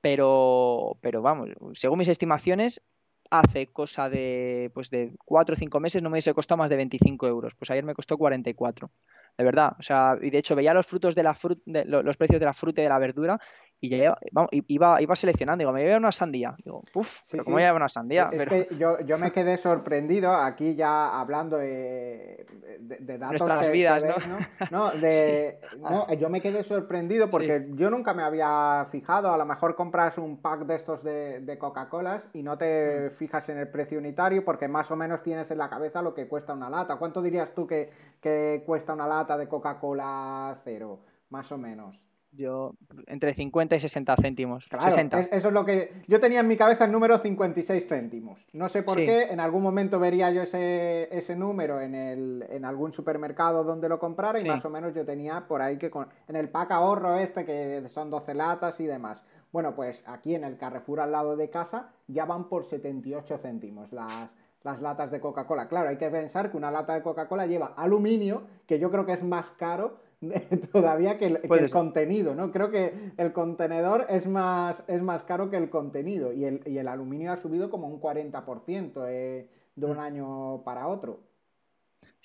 [0.00, 2.82] pero, pero vamos, según mis estimaciones,
[3.30, 6.76] hace cosa de, pues de 4 o 5 meses no me hubiese costado más de
[6.76, 7.54] 25 euros.
[7.54, 8.90] Pues ayer me costó 44
[9.38, 9.72] de verdad.
[9.78, 12.54] O sea, y de hecho veía los frutos de la fruta, los precios de la
[12.54, 13.38] fruta y de la verdura
[13.80, 14.16] y ya
[14.50, 16.56] iba, iba, seleccionando, digo, me llevo una sandía.
[16.64, 18.30] Digo, uff, pero ¿cómo lleva una sandía?
[18.32, 22.46] Es que yo, yo, me quedé sorprendido aquí ya hablando de,
[22.80, 24.38] de, datos Nuestras vidas, ¿no?
[24.70, 24.90] ¿no?
[24.98, 29.76] de, no, yo me quedé sorprendido porque yo nunca me había fijado, a lo mejor
[29.76, 33.16] compras un pack de estos de, de Coca-Colas y no te mm.
[33.16, 36.28] fijas en el precio unitario porque más o menos tienes en la cabeza lo que
[36.28, 36.96] cuesta una lata.
[36.96, 37.90] ¿Cuánto dirías tú que,
[38.22, 41.00] que cuesta una lata de Coca-Cola cero?
[41.28, 42.05] Más o menos.
[42.36, 42.74] Yo,
[43.06, 44.66] entre 50 y 60 céntimos.
[44.68, 45.92] Claro, eso es lo que.
[46.06, 48.38] Yo tenía en mi cabeza el número 56 céntimos.
[48.52, 52.64] No sé por qué, en algún momento vería yo ese, ese número en, el, en
[52.64, 55.90] algún supermercado donde lo comprara y más o menos yo tenía por ahí que.
[55.90, 59.22] Con, en el pack ahorro este, que son 12 latas y demás.
[59.52, 63.90] Bueno, pues aquí en el Carrefour al lado de casa ya van por 78 céntimos
[63.92, 64.30] las,
[64.62, 65.68] las latas de Coca-Cola.
[65.68, 69.12] Claro, hay que pensar que una lata de Coca-Cola lleva aluminio, que yo creo que
[69.12, 69.96] es más caro
[70.72, 72.50] todavía que el, contenido, ¿no?
[72.50, 76.78] Creo que el contenedor es más, es más caro que el contenido y el, y
[76.78, 80.00] el aluminio ha subido como un 40% eh, de un mm.
[80.00, 81.20] año para otro.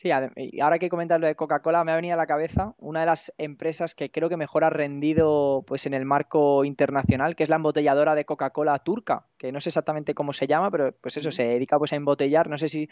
[0.01, 3.01] Sí, y ahora que comentar lo de Coca-Cola, me ha venido a la cabeza una
[3.01, 7.43] de las empresas que creo que mejor ha rendido pues, en el marco internacional, que
[7.43, 11.17] es la embotelladora de Coca-Cola turca, que no sé exactamente cómo se llama, pero pues
[11.17, 12.89] eso, se dedica pues, a embotellar, no sé si,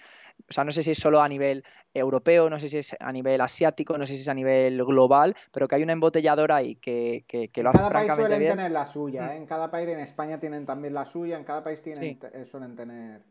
[0.48, 1.64] o sea, no sé si es solo a nivel
[1.96, 5.36] europeo, no sé si es a nivel asiático, no sé si es a nivel global,
[5.52, 8.72] pero que hay una embotelladora ahí que, que, lo hace francamente Cada país suelen tener
[8.72, 9.30] la suya, mm.
[9.30, 9.36] ¿eh?
[9.38, 12.76] en cada país, en España tienen también la suya, en cada país tienen, eh, suelen
[12.76, 13.24] tener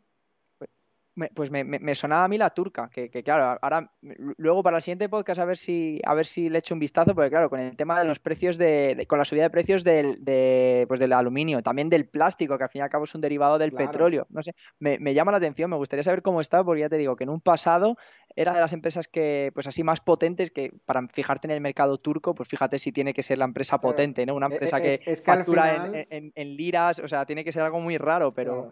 [1.34, 3.90] pues me, sonaba a mí la turca, que, claro, ahora
[4.36, 7.14] luego para el siguiente podcast a ver si a ver si le echo un vistazo,
[7.14, 10.24] porque claro, con el tema de los precios de, con la subida de precios del,
[10.24, 13.20] de, pues del aluminio, también del plástico, que al fin y al cabo es un
[13.20, 16.80] derivado del petróleo, no sé, me, llama la atención, me gustaría saber cómo está, porque
[16.80, 17.96] ya te digo que en un pasado
[18.36, 21.98] era de las empresas que, pues así más potentes, que para fijarte en el mercado
[21.98, 24.34] turco, pues fíjate si tiene que ser la empresa potente, ¿no?
[24.34, 27.98] Una e, empresa e, que, factura en, liras, o sea, tiene que ser algo muy
[27.98, 28.70] raro, pero...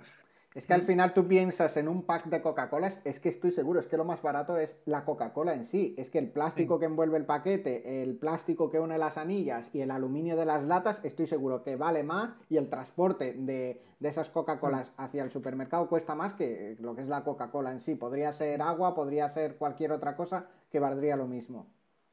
[0.56, 3.78] Es que al final tú piensas en un pack de Coca-Cola, es que estoy seguro,
[3.78, 5.94] es que lo más barato es la Coca-Cola en sí.
[5.98, 9.82] Es que el plástico que envuelve el paquete, el plástico que une las anillas y
[9.82, 14.30] el aluminio de las latas, estoy seguro que vale más y el transporte de, esas
[14.30, 15.02] Coca-Colas mm.
[15.02, 17.94] hacia el supermercado cuesta más que lo que es la Coca-Cola en sí.
[17.94, 21.66] Podría ser agua, podría ser cualquier otra cosa que valdría lo mismo.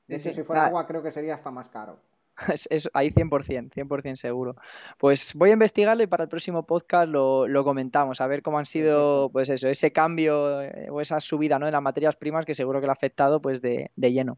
[0.06, 1.98] De hecho, si fuera agua creo que sería hasta más caro.
[2.70, 4.56] Es, ahí 100%, 100% seguro.
[4.98, 8.66] Pues voy a investigarlo y para el próximo podcast lo, comentamos, a ver cómo han
[8.66, 11.68] sido, pues eso, ese cambio eh, o esa subida ¿no?
[11.68, 14.38] en las materias primas que seguro que le ha afectado pues de, lleno.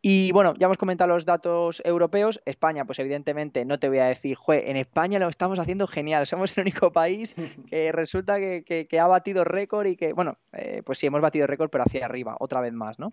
[0.00, 2.40] Y bueno, ya hemos comentado los datos europeos.
[2.44, 6.26] España, pues evidentemente no te voy a decir, jue, en España lo estamos haciendo genial.
[6.26, 7.34] Somos el único país
[7.70, 11.70] que resulta que, ha batido récord y que, bueno, eh, pues sí, hemos batido récord,
[11.70, 13.12] pero hacia arriba, otra vez más, ¿no?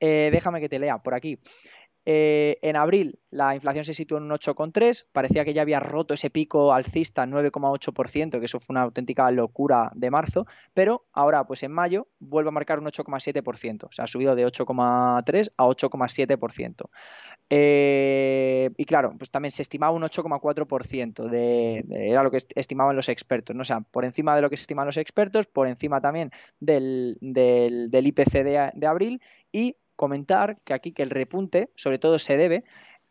[0.00, 1.38] Eh, déjame que te lea por aquí.
[2.06, 6.14] Eh, en abril la inflación se situó en un 8,3, parecía que ya había roto
[6.14, 11.62] ese pico alcista 9,8%, que eso fue una auténtica locura de marzo, pero ahora pues
[11.62, 16.90] en mayo vuelve a marcar un 8,7%, o sea, ha subido de 8,3 a 8,7%.
[17.50, 23.08] Eh, y claro, pues también se estimaba un 8,4%, de, era lo que estimaban los
[23.08, 23.62] expertos, ¿no?
[23.62, 27.18] o sea, por encima de lo que se estiman los expertos, por encima también del,
[27.20, 29.20] IPC de, de abril
[29.52, 32.64] y comentar que aquí que el repunte sobre todo se debe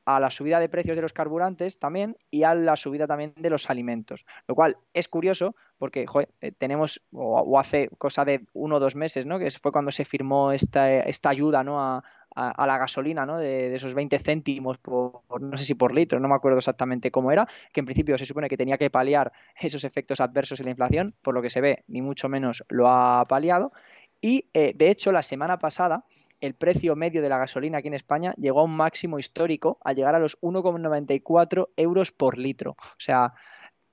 [0.05, 3.51] a la subida de precios de los carburantes también y a la subida también de
[3.51, 4.25] los alimentos.
[4.47, 6.07] Lo cual es curioso porque
[6.41, 9.37] eh, tenemos, o, hace cosa de uno o dos meses, ¿no?
[9.37, 11.79] que fue cuando se firmó esta, esta ayuda ¿no?
[11.79, 12.01] a,
[12.35, 13.37] la gasolina ¿no?
[13.37, 17.31] de, esos 20 céntimos por, no sé si por litro, no me acuerdo exactamente cómo
[17.31, 20.71] era, que en principio se supone que tenía que paliar esos efectos adversos de la
[20.71, 23.73] inflación, por lo que se ve, ni mucho menos lo ha paliado.
[24.21, 26.03] Y eh, de hecho, la semana pasada
[26.41, 29.95] el precio medio de la gasolina aquí en España llegó a un máximo histórico al
[29.95, 32.71] llegar a los 1,94 euros por litro.
[32.71, 33.33] O sea,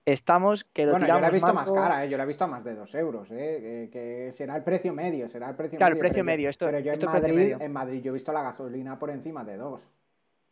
[0.04, 2.08] estamos que lo bueno, yo la he visto más cara, ¿eh?
[2.08, 3.88] yo la he visto a más de 2 euros, ¿eh?
[3.92, 6.02] que, será el precio medio, será el precio claro, medio.
[6.02, 6.50] el precio medio.
[6.50, 9.56] Esto, pero yo en, Madrid, en Madrid yo he visto la gasolina por encima de
[9.56, 9.80] 2.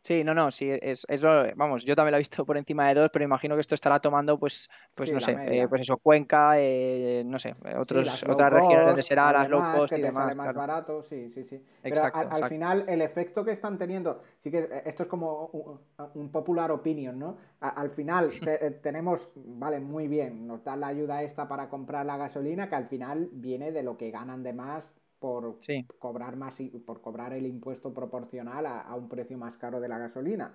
[0.05, 2.87] Sí, no, no, sí, es, es lo, vamos, yo también lo he visto por encima
[2.89, 5.97] de dos, pero imagino que esto estará tomando, pues, pues no sé, eh, pues eso,
[5.97, 10.25] Cuenca, eh, no sé, otros, otras regiones donde será las low cost y demás.
[10.25, 11.59] Sale más barato, sí, sí, sí.
[11.81, 15.79] Pero al, final, el efecto que están teniendo, sí que eh, esto es como
[16.13, 17.37] un, popular opinion, ¿no?
[17.59, 18.29] al final
[18.83, 22.85] tenemos, vale, muy bien, nos da la ayuda esta para comprar la gasolina, que al
[22.85, 24.87] final viene de lo que ganan de más
[25.19, 25.57] por
[25.99, 30.53] cobrar más por cobrar el impuesto proporcional a, un precio más caro de la gasolina.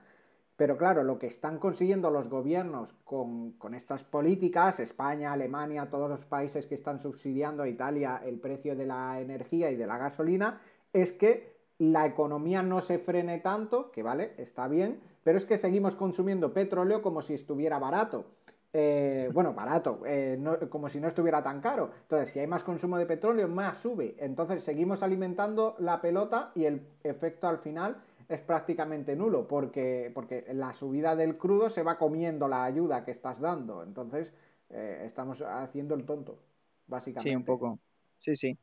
[0.56, 6.24] Pero claro, lo que están consiguiendo los gobiernos con, estas políticas, España, Alemania, todos los
[6.26, 10.60] países que están subsidiando a Italia el precio de la energía y de la gasolina,
[10.92, 15.56] es que la economía no se frene tanto, que vale, está bien, pero es que
[15.56, 18.26] seguimos consumiendo petróleo como si estuviera barato.
[18.72, 21.90] Eh, bueno, barato, eh, como si no estuviera tan caro.
[22.02, 24.14] Entonces, si hay más consumo de petróleo, más sube.
[24.18, 27.96] Entonces, seguimos alimentando la pelota y el efecto al final
[28.28, 33.10] es prácticamente nulo, porque, porque la subida del crudo se va comiendo la ayuda que
[33.10, 33.82] estás dando.
[33.82, 34.32] Entonces,
[34.70, 36.38] eh, estamos haciendo el tonto,
[36.86, 37.28] básicamente.
[37.28, 37.80] Sí, un poco.
[38.20, 38.56] Sí, sí,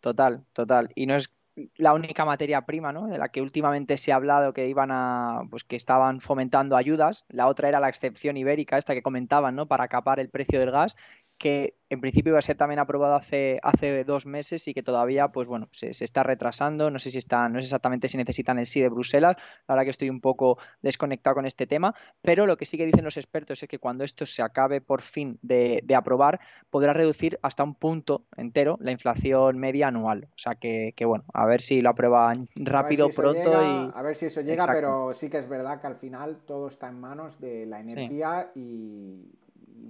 [0.00, 0.90] total, total.
[0.96, 1.30] Y no es
[1.76, 3.06] la única materia prima, ¿no?
[3.06, 7.24] De la que últimamente se ha hablado que iban a, pues que estaban fomentando ayudas.
[7.28, 9.66] La otra era la excepción ibérica, esta que comentaban, ¿no?
[9.68, 10.96] Para capar el precio del gas,
[11.42, 15.32] que en principio iba a ser también aprobado hace, hace dos meses y que todavía,
[15.32, 16.88] pues bueno, se, está retrasando.
[16.88, 19.36] No sé si está, no sé exactamente si necesitan el sí de Bruselas.
[19.66, 22.86] La verdad que estoy un poco desconectado con este tema, pero lo que sí que
[22.86, 26.38] dicen los expertos es que cuando esto se acabe por fin de, aprobar,
[26.70, 30.28] podrá reducir hasta un punto entero la inflación media anual.
[30.30, 33.50] O sea que, bueno, a ver si lo aprueban rápido, pronto.
[33.50, 33.90] y...
[33.92, 36.88] A ver si eso llega, pero sí que es verdad que al final todo está
[36.88, 39.26] en manos de la energía y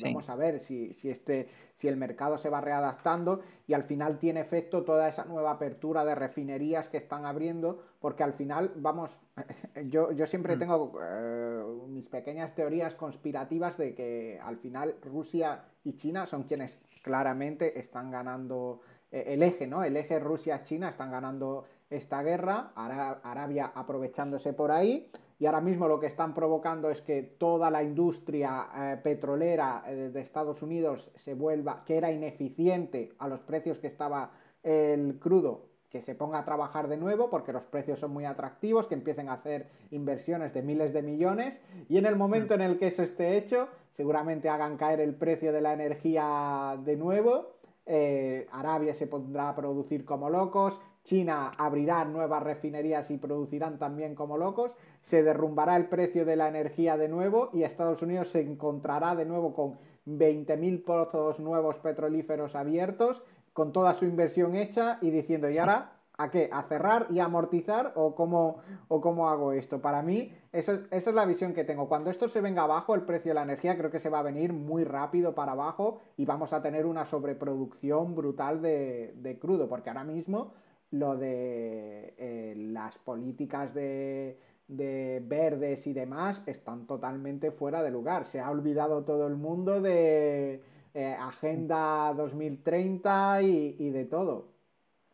[0.03, 4.19] Vamos a ver si, si, este, si el mercado se va readaptando y al final
[4.19, 9.17] tiene efecto toda esa nueva apertura de refinerías que están abriendo, porque al final, vamos,
[9.87, 10.59] yo, yo siempre mm.
[10.59, 16.79] tengo eh, mis pequeñas teorías conspirativas de que al final Rusia y China son quienes
[17.03, 19.85] claramente están ganando eh, el eje, ¿no?
[19.85, 25.11] El eje Rusia-China están ganando esta guerra, Arabia aprovechándose por ahí
[25.43, 30.11] y ahora mismo lo que están provocando es que toda la industria eh, petrolera eh,
[30.13, 34.31] de Estados Unidos se vuelva, que era ineficiente a los precios que estaba
[34.63, 38.87] el crudo, que se ponga a trabajar de nuevo porque los precios son muy atractivos,
[38.87, 41.59] que empiecen a hacer inversiones de miles de millones.
[41.89, 45.53] Y en el momento en el que eso esté hecho, seguramente hagan caer el precio
[45.53, 52.05] de la energía de nuevo, eh, Arabia se pondrá a producir como locos, China abrirá
[52.05, 54.71] nuevas refinerías y producirán también como locos,
[55.03, 59.25] se derrumbará el precio de la energía de nuevo y Estados Unidos se encontrará de
[59.25, 65.59] nuevo con 20.000 pozos nuevos petrolíferos abiertos, con toda su inversión hecha y diciendo, ¿y
[65.59, 66.49] ahora a qué?
[66.53, 69.81] ¿A cerrar y amortizar o cómo, o cómo hago esto?
[69.81, 71.89] Para mí, esa es la visión que tengo.
[71.89, 74.23] Cuando esto se venga abajo, el precio de la energía creo que se va a
[74.23, 79.91] venir muy rápido para abajo y vamos a tener una sobreproducción brutal de, crudo, porque
[79.91, 80.53] ahora mismo
[80.91, 88.27] lo de eh, las políticas de, verdes y demás están totalmente fuera de lugar.
[88.27, 90.63] Se ha olvidado todo el mundo de
[90.95, 94.53] eh, Agenda 2030 y de todo.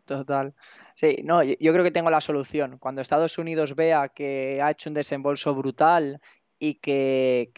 [0.09, 0.55] Total.
[0.95, 2.79] Sí, no, yo, creo que tengo la solución.
[2.79, 6.23] Cuando Estados Unidos vea que ha hecho un desembolso brutal
[6.61, 7.53] y que,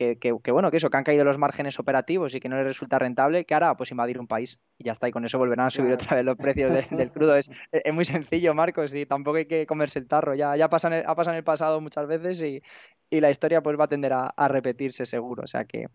[0.52, 3.46] bueno, que eso, que han caído los márgenes operativos y que no les resulta rentable,
[3.46, 3.74] ¿qué hará?
[3.76, 4.58] Pues invadir un país.
[4.76, 7.36] Y ya está, y con eso volverán a subir otra vez los precios del crudo.
[7.36, 7.48] Es,
[7.92, 10.34] muy sencillo, Marcos, y tampoco hay que comerse el tarro.
[10.34, 12.62] Ya, ya pasan ha pasado en el pasado muchas veces y,
[13.12, 15.42] la historia pues va a tender a, repetirse seguro.
[15.44, 15.88] O sea que,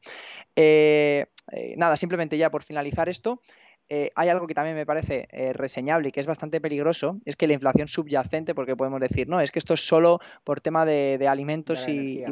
[0.56, 3.40] eh, eh, nada, simplemente ya por finalizar esto.
[3.88, 7.36] Eh, hay algo que también me parece eh, reseñable y que es bastante peligroso, es
[7.36, 10.86] que la inflación subyacente, porque podemos decir, no, es que esto es solo por tema
[10.86, 12.24] de, alimentos y,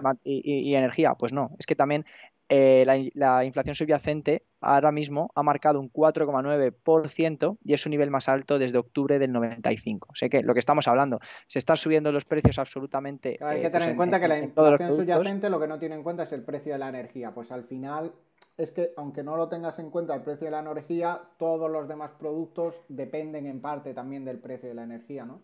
[0.74, 1.13] energía.
[1.13, 2.06] Pues no, es que también
[2.50, 8.30] eh, la, inflación subyacente ahora mismo ha marcado un 4,9% y es un nivel más
[8.30, 10.10] alto desde octubre del 95.
[10.12, 13.38] O sea que lo que estamos hablando, se están subiendo los precios absolutamente.
[13.42, 16.04] hay que tener pues en, cuenta que la inflación subyacente lo que no tiene en
[16.04, 17.32] cuenta es el precio de la energía.
[17.34, 18.13] Pues al final
[18.58, 21.88] es que aunque no lo tengas en cuenta el precio de la energía, todos los
[21.88, 25.42] demás productos dependen en parte también del precio de la energía, ¿no?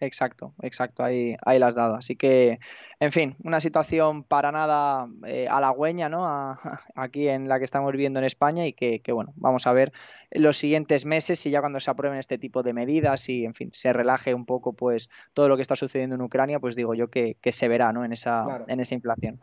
[0.00, 1.96] Exacto, exacto, ahí, ahí las dado.
[1.96, 2.60] Así que,
[3.00, 6.24] en fin, una situación para nada eh, halagüeña, ¿no?
[6.94, 9.92] aquí en la que estamos viviendo en España y que, bueno, vamos a ver
[10.30, 13.70] los siguientes meses y ya cuando se aprueben este tipo de medidas y, en fin,
[13.72, 17.08] se relaje un poco, pues, todo lo que está sucediendo en Ucrania, pues digo yo
[17.10, 18.04] que, se verá, ¿no?
[18.04, 19.40] En esa, en esa inflación.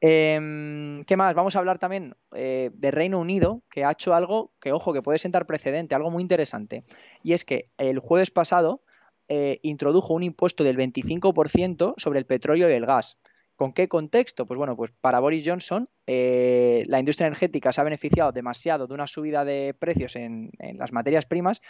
[0.00, 1.34] Em, ¿Qué más?
[1.34, 5.02] Vamos a hablar también eh, de Reino Unido, que ha hecho algo que, ojo, que
[5.02, 6.84] puede sentar precedente, algo muy interesante.
[7.22, 8.82] Y es que el jueves pasado
[9.28, 13.18] eh, introdujo un impuesto del 25% sobre el petróleo y el gas.
[13.56, 14.46] ¿Con qué contexto?
[14.46, 18.94] Pues bueno, pues para Boris Johnson, eh, la industria energética se ha beneficiado demasiado de
[18.94, 21.60] una subida de precios en, en las materias primas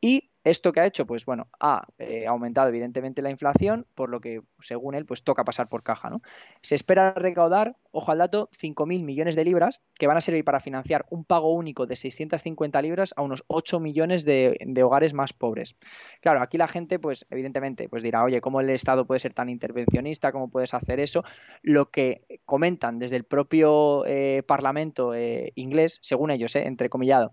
[0.00, 1.06] y ¿Esto que ha hecho?
[1.06, 5.44] Pues bueno, ha eh, aumentado evidentemente la inflación, por lo que, según él, pues toca
[5.44, 6.22] pasar por caja, ¿no?
[6.62, 10.60] Se espera recaudar, ojo al dato, 5.000 millones de libras que van a servir para
[10.60, 15.76] financiar un pago único de 650 libras a unos 8 millones de, hogares más pobres.
[16.22, 19.50] Claro, aquí la gente, pues evidentemente, pues dirá, oye, ¿cómo el Estado puede ser tan
[19.50, 20.32] intervencionista?
[20.32, 21.22] ¿Cómo puedes hacer eso?
[21.60, 27.30] Lo que comentan desde el propio eh, Parlamento eh, inglés, según ellos, entrecomillado,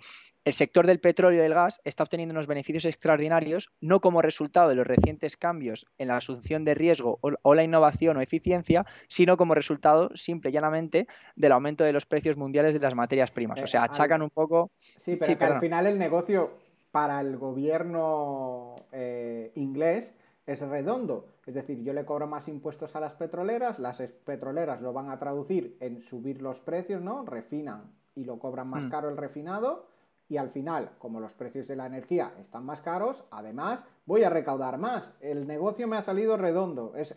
[0.48, 4.70] el sector del petróleo y del gas está obteniendo unos beneficios extraordinarios no como resultado
[4.70, 9.36] de los recientes cambios en la asunción de riesgo o, la innovación o eficiencia, sino
[9.36, 11.06] como resultado simple y llanamente
[11.36, 13.62] del aumento de los precios mundiales de las materias primas.
[13.62, 14.72] o sea, eh, achacan un poco...
[14.80, 16.52] Sí, pero que al final el negocio
[16.92, 20.14] para el gobierno eh, inglés
[20.46, 21.28] es redondo.
[21.46, 25.20] Es decir, yo le cobro más impuestos a las petroleras, las petroleras lo van a
[25.20, 27.26] traducir en subir los precios, ¿no?
[27.26, 28.90] Refinan y lo cobran más hmm.
[28.90, 29.97] caro el refinado
[30.30, 34.30] y al final, como los precios de la energía están más caros, además voy a
[34.30, 35.14] recaudar más.
[35.22, 36.94] El negocio me ha salido redondo.
[36.96, 37.16] Es,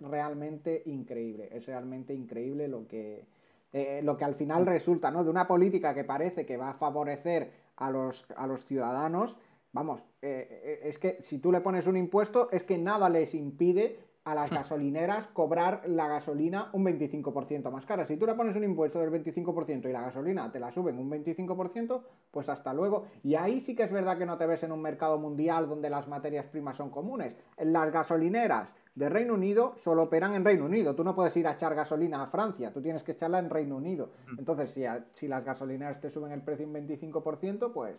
[0.00, 1.48] realmente increíble.
[1.50, 3.26] Es realmente increíble lo que,
[3.72, 5.24] eh, lo que al final resulta, ¿no?
[5.24, 9.36] De una política que parece que va a favorecer a los, a los ciudadanos.
[9.72, 13.34] Vamos, eh, eh, es que si tú le pones un impuesto, es que nada les
[13.34, 18.04] impide a las gasolineras cobrar la gasolina un 25% más cara.
[18.04, 21.10] Si tú le pones un impuesto del 25% y la gasolina te la suben un
[21.10, 23.06] 25%, pues hasta luego.
[23.24, 25.90] Y ahí sí que es verdad que no te ves en un mercado mundial donde
[25.90, 27.34] las materias primas son comunes.
[27.58, 30.94] Las gasolineras de Reino Unido solo operan en Reino Unido.
[30.94, 33.76] Tú no puedes ir a echar gasolina a Francia, tú tienes que echarla en Reino
[33.76, 34.10] Unido.
[34.28, 34.38] Mm.
[34.38, 37.96] Entonces, si, si las gasolineras te suben el precio un 25%, pues,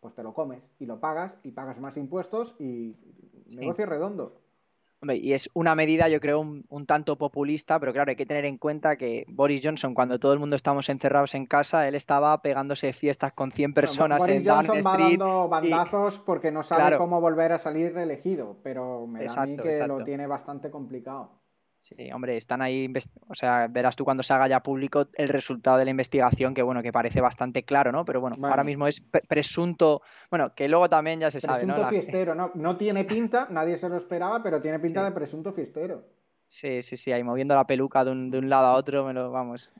[0.00, 2.96] pues te lo comes y lo pagas y pagas más impuestos y
[3.56, 4.43] negocio redondo
[5.12, 8.58] y es una medida, yo creo, un, tanto populista, pero claro, hay que tener en
[8.58, 12.92] cuenta que Boris Johnson, cuando todo el mundo estamos encerrados en casa, él estaba pegándose
[12.92, 17.58] fiestas con 100 personas Boris Johnson va dando bandazos porque no sabe cómo volver a
[17.58, 21.43] salir reelegido, pero me da a mí que lo tiene bastante complicado.
[21.84, 22.90] Sí, hombre, están ahí,
[23.28, 26.62] o sea, verás tú cuando se haga ya público el resultado de la investigación, que
[26.62, 28.06] bueno, que parece bastante claro, ¿no?
[28.06, 31.74] Pero bueno, ahora mismo es presunto, bueno, que luego también ya se sabe, ¿no?
[31.74, 32.52] Presunto fiestero, ¿no?
[32.54, 36.06] No tiene pinta, nadie se lo esperaba, pero tiene pinta de presunto fiestero.
[36.48, 39.12] Sí, sí, sí, ahí moviendo la peluca de un, de un lado a otro, me
[39.12, 39.70] lo, vamos,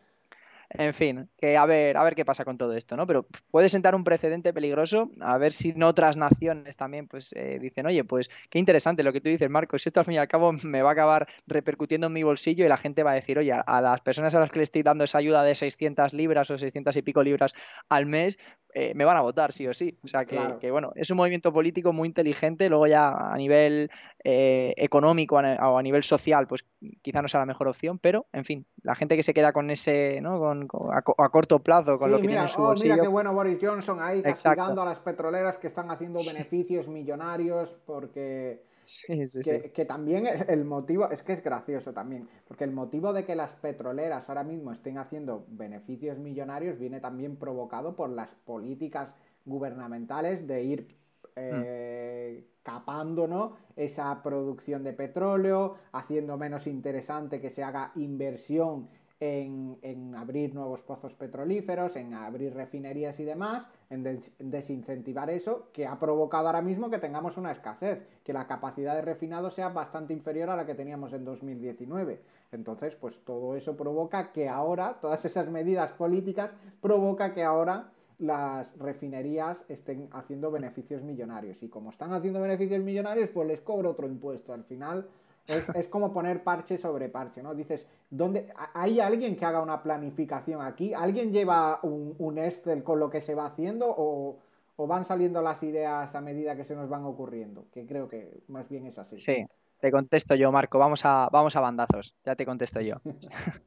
[0.76, 3.06] En fin, que a ver, a ver qué pasa con todo esto, ¿no?
[3.06, 7.60] Pero puede sentar un precedente peligroso, a ver si en otras naciones también pues eh,
[7.60, 10.26] dicen, oye, pues qué interesante lo que tú dices, Marcos, esto al fin y al
[10.26, 13.38] cabo me va a acabar repercutiendo en mi bolsillo y la gente va a decir,
[13.38, 16.50] oye, a las personas a las que le estoy dando esa ayuda de 600 libras
[16.50, 17.52] o 600 y pico libras
[17.88, 18.36] al mes,
[18.76, 19.96] eh, me van a votar sí o sí.
[20.02, 23.88] O sea que, bueno, es un movimiento político muy inteligente, luego ya a nivel
[24.24, 26.64] eh, económico o a nivel social, pues
[27.00, 29.70] quizá no sea la mejor opción, pero en fin, la gente que se queda con
[29.70, 30.40] ese, ¿no?
[30.40, 33.58] Con, a, corto plazo, con lo que mira, tiene su oh, mira qué bueno Boris
[33.60, 38.62] Johnson ahí castigando a las petroleras que están haciendo beneficios millonarios porque
[39.06, 43.52] que, también el motivo, es que es gracioso también, porque el motivo de que las
[43.54, 49.08] petroleras ahora mismo estén haciendo beneficios millonarios viene también provocado por las políticas
[49.44, 50.88] gubernamentales de ir
[51.36, 53.56] eh, capando ¿no?
[53.76, 58.88] esa producción de petróleo, haciendo menos interesante que se haga inversión
[59.24, 64.02] en, abrir nuevos pozos petrolíferos, en abrir refinerías y demás, en,
[64.38, 69.02] desincentivar eso, que ha provocado ahora mismo que tengamos una escasez, que la capacidad de
[69.02, 72.20] refinado sea bastante inferior a la que teníamos en 2019.
[72.52, 76.50] Entonces, pues todo eso provoca que ahora, todas esas medidas políticas,
[76.80, 81.62] provoca que ahora las refinerías estén haciendo beneficios millonarios.
[81.62, 84.52] Y como están haciendo beneficios millonarios, pues les cobro otro impuesto.
[84.52, 85.08] Al final
[85.46, 87.54] es, como poner parche sobre parche, ¿no?
[87.54, 87.86] Dices,
[88.16, 90.94] ¿dónde, ¿hay alguien que haga una planificación aquí?
[90.94, 94.38] ¿Alguien lleva un, un Excel con lo que se va haciendo o,
[94.86, 97.66] van saliendo las ideas a medida que se nos van ocurriendo?
[97.72, 99.18] Que creo que más bien es así.
[99.18, 99.44] Sí,
[99.80, 100.78] te contesto yo, Marco.
[100.78, 102.14] Vamos a, vamos a bandazos.
[102.24, 102.96] Ya te contesto yo.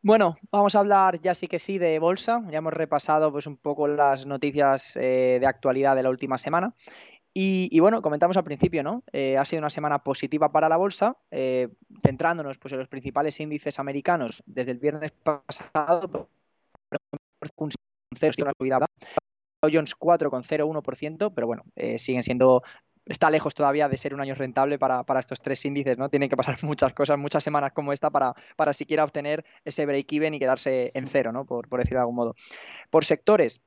[0.00, 2.40] Bueno, vamos a hablar ya sí que sí de bolsa.
[2.50, 6.72] Ya hemos repasado pues un poco las noticias eh, de actualidad de la última semana
[7.40, 9.04] y, bueno, comentamos al principio, ¿no?
[9.12, 11.68] Eh, ha sido una semana positiva para la bolsa, eh,
[12.04, 16.28] centrándonos pues, en los principales índices americanos desde el viernes pasado,
[17.56, 17.70] un
[18.18, 18.86] 0,
[19.72, 22.64] Jones 4,01%, pero bueno, eh, siguen siendo
[23.06, 26.08] está lejos todavía de ser un año rentable para, estos tres índices, ¿no?
[26.08, 30.34] Tienen que pasar muchas cosas, muchas semanas como esta para, para siquiera obtener ese break-even
[30.34, 31.46] y quedarse en cero, ¿no?
[31.46, 32.34] Por, por decirlo de algún modo.
[32.90, 33.62] Por sectores,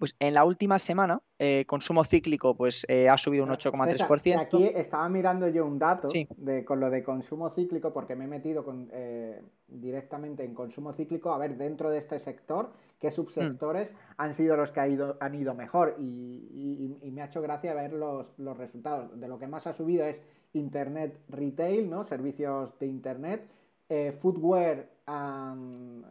[0.00, 4.40] pues en la última semana, eh, consumo cíclico pues eh, ha subido un 8,3%.
[4.40, 8.26] Aquí estaba mirando yo un dato de, con lo de consumo cíclico, porque me he
[8.26, 13.92] metido con, eh, directamente en consumo cíclico, a ver dentro de este sector qué subsectores
[13.92, 13.96] mm.
[14.16, 15.96] han sido los que ha ido, han ido mejor.
[15.98, 19.20] Y, me ha hecho gracia ver los, los resultados.
[19.20, 20.18] De lo que más ha subido es
[20.54, 22.04] Internet Retail, ¿no?
[22.04, 23.42] Servicios de Internet
[23.90, 24.12] eh,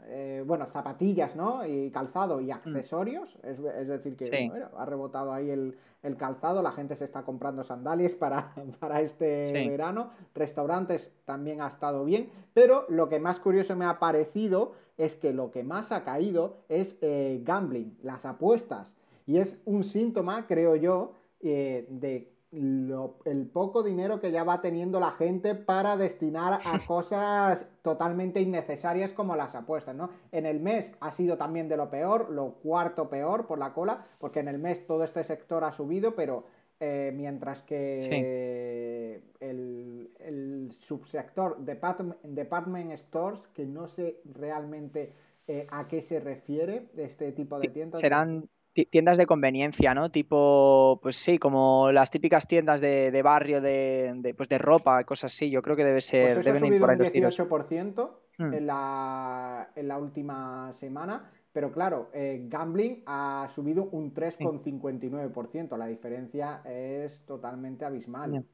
[0.07, 1.65] eh, bueno, zapatillas, ¿no?
[1.65, 2.51] Y calzado y mm.
[2.51, 3.37] accesorios.
[3.43, 5.75] Es, decir, que ha rebotado ahí el,
[6.17, 10.11] calzado, la gente se está comprando sandalias para, para este verano.
[10.33, 12.29] Restaurantes también ha estado bien.
[12.53, 16.57] Pero lo que más curioso me ha parecido es que lo que más ha caído
[16.67, 18.91] es eh, gambling, las apuestas.
[19.25, 25.11] Y es un síntoma, creo yo, de el poco dinero que ya va teniendo la
[25.11, 30.11] gente para destinar a cosas totalmente innecesarias como las apuestas, ¿no?
[30.31, 34.05] En el mes ha sido también de lo peor, lo cuarto peor por la cola,
[34.19, 36.45] porque en el mes todo este sector ha subido, pero
[36.79, 45.13] eh, mientras que el, subsector department, stores, que no sé realmente
[45.47, 47.99] eh, a qué se refiere este tipo de tiendas.
[47.99, 48.47] Serán
[48.85, 50.09] tiendas de conveniencia, ¿no?
[50.09, 55.49] Tipo, pues sí, como las típicas tiendas de, barrio de, pues de ropa, cosas así.
[55.49, 56.35] Yo creo que debe ser.
[56.35, 58.53] Pues eso ha subido un 18% hmm.
[58.53, 61.31] en, la, en la última semana.
[61.51, 65.77] Pero claro, eh, gambling ha subido un 3,59%.
[65.77, 68.45] La diferencia es totalmente abismal.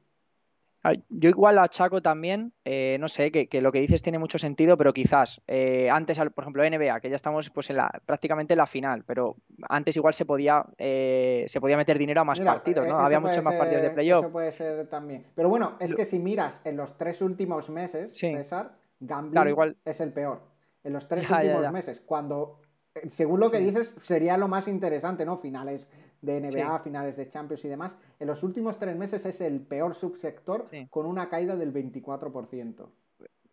[1.08, 4.92] Yo igual achaco también, eh, no sé, que, lo que dices tiene mucho sentido, pero
[4.92, 8.66] quizás eh, antes, por ejemplo, NBA, que ya estamos pues en la, prácticamente en la
[8.66, 9.36] final, pero
[9.68, 12.98] antes igual se podía eh, se podía meter dinero a más partidos, ¿no?
[12.98, 14.24] Había muchos más partidos de playoff.
[14.24, 15.26] Eso puede ser también.
[15.34, 20.12] Pero bueno, es que si miras en los tres últimos meses, César, gambling es el
[20.12, 20.40] peor.
[20.84, 22.60] En los tres últimos meses, cuando,
[23.08, 25.36] según lo que dices, sería lo más interesante, ¿no?
[25.36, 25.88] Finales
[26.26, 29.94] de NBA, finales de Champions y demás, en los últimos tres meses es el peor
[29.94, 32.86] subsector con una caída del 24%.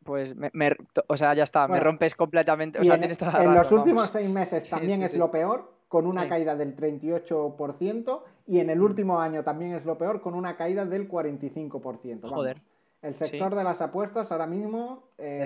[0.03, 0.75] Pues, me,
[1.07, 2.79] o sea, ya está, me rompes completamente.
[2.79, 6.55] O sea, en, en los últimos seis meses también es lo peor, con una caída
[6.55, 8.83] del 38%, y en el mm.
[8.83, 12.27] último año también es lo peor, con una caída del 45%.
[12.27, 12.61] Joder.
[13.01, 15.43] El sector de las apuestas ahora mismo eh,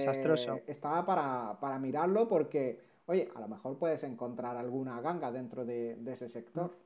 [0.67, 5.95] estaba para, para, mirarlo porque, oye, a lo mejor puedes encontrar alguna ganga dentro de,
[5.95, 6.77] de ese sector.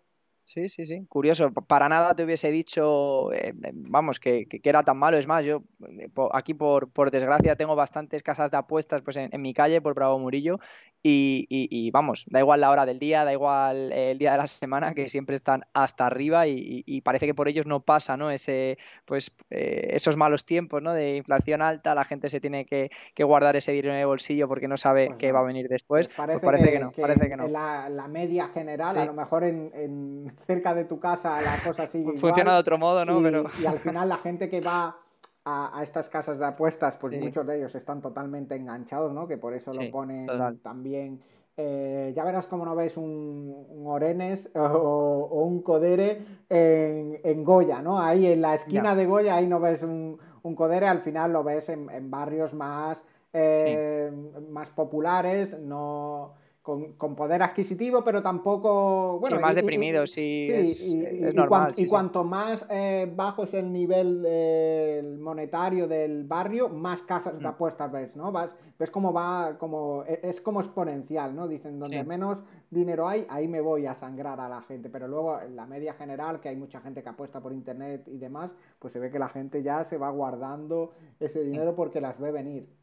[0.46, 1.06] Sí, sí, sí.
[1.08, 1.52] Curioso.
[1.54, 5.18] Para nada te hubiese dicho, eh, vamos, que, era tan malo.
[5.18, 9.42] Es más, yo eh, aquí por, por desgracia tengo bastantes casas de apuestas pues en,
[9.42, 10.60] mi calle, por Bravo Murillo,
[11.04, 14.94] y, vamos, da igual la hora del día, da igual el día de la semana,
[14.94, 18.32] que siempre están hasta arriba y, parece que por ellos no pasa, ¿no?
[18.32, 20.94] Ese, pues, eh, esos malos tiempos, ¿no?
[20.94, 22.90] De inflación alta, la gente se tiene que,
[23.22, 26.08] guardar ese dinero en el bolsillo porque no sabe pues qué va a venir después.
[26.08, 27.48] Pues pues parece, que, no, parece que no.
[27.48, 32.20] La, la media general, a lo mejor en, cerca de tu casa la cosa sigue
[32.20, 33.20] Funciona de otro modo, ¿no?
[33.20, 33.46] Y, Pero...
[33.62, 34.98] y al final la gente que va
[35.46, 39.28] a, estas casas de apuestas, pues muchos de ellos están totalmente enganchados, ¿no?
[39.28, 40.28] Que por eso lo ponen
[40.62, 41.22] también.
[41.58, 48.00] Eh, ya verás cómo no ves un, Orenes o, un Codere en, Goya, ¿no?
[48.00, 50.20] Ahí en la esquina de Goya, ahí no ves un,
[50.56, 53.02] Codere, al final lo ves en, barrios más,
[53.34, 54.12] eh,
[54.50, 59.18] más populares, no con, poder adquisitivo, pero tampoco.
[59.20, 60.48] Bueno, y más deprimido, sí.
[60.52, 67.48] y, cuanto más eh, bajo es el nivel monetario del barrio, más casas de mm.
[67.48, 68.32] apuestas ves, ¿no?
[68.32, 71.48] Vas, ves cómo va, como e, es como exponencial, ¿no?
[71.48, 72.38] Dicen, donde menos
[72.70, 74.90] dinero hay, ahí me voy a sangrar a la gente.
[74.90, 78.18] Pero luego, en la media general, que hay mucha gente que apuesta por internet y
[78.18, 82.20] demás, pues se ve que la gente ya se va guardando ese dinero porque las
[82.20, 82.81] ve venir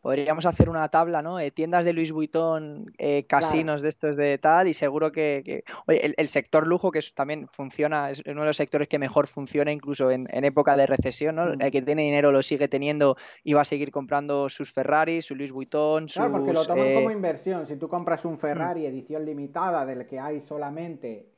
[0.00, 1.38] podríamos hacer una tabla, ¿no?
[1.38, 6.14] Eh, tiendas de Louis Vuitton, eh, casinos de estos de tal, y seguro que, oye,
[6.16, 10.10] el, sector lujo, que también funciona, es uno de los sectores que mejor funciona incluso
[10.10, 11.46] en, época de recesión, ¿no?
[11.46, 11.60] Mm.
[11.60, 15.34] El que tiene dinero lo sigue teniendo y va a seguir comprando sus Ferraris, su
[15.34, 16.16] Louis Vuitton, sus...
[16.16, 17.66] Claro, porque lo toman como eh, inversión.
[17.66, 18.86] Si tú compras un Ferrari mm.
[18.86, 21.30] edición limitada del que hay solamente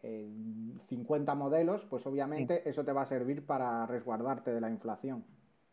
[0.89, 5.25] 50 modelos, pues obviamente eso te va a servir para resguardarte de la inflación.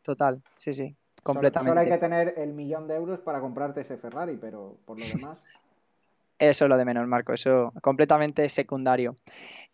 [0.01, 0.95] Total, sí, sí.
[1.23, 1.69] Completamente.
[1.69, 5.05] Solo, hay que tener el millón de euros para comprarte ese Ferrari, pero por lo
[5.05, 5.37] demás.
[6.37, 9.15] Eso es lo de menos, Marco, eso completamente secundario.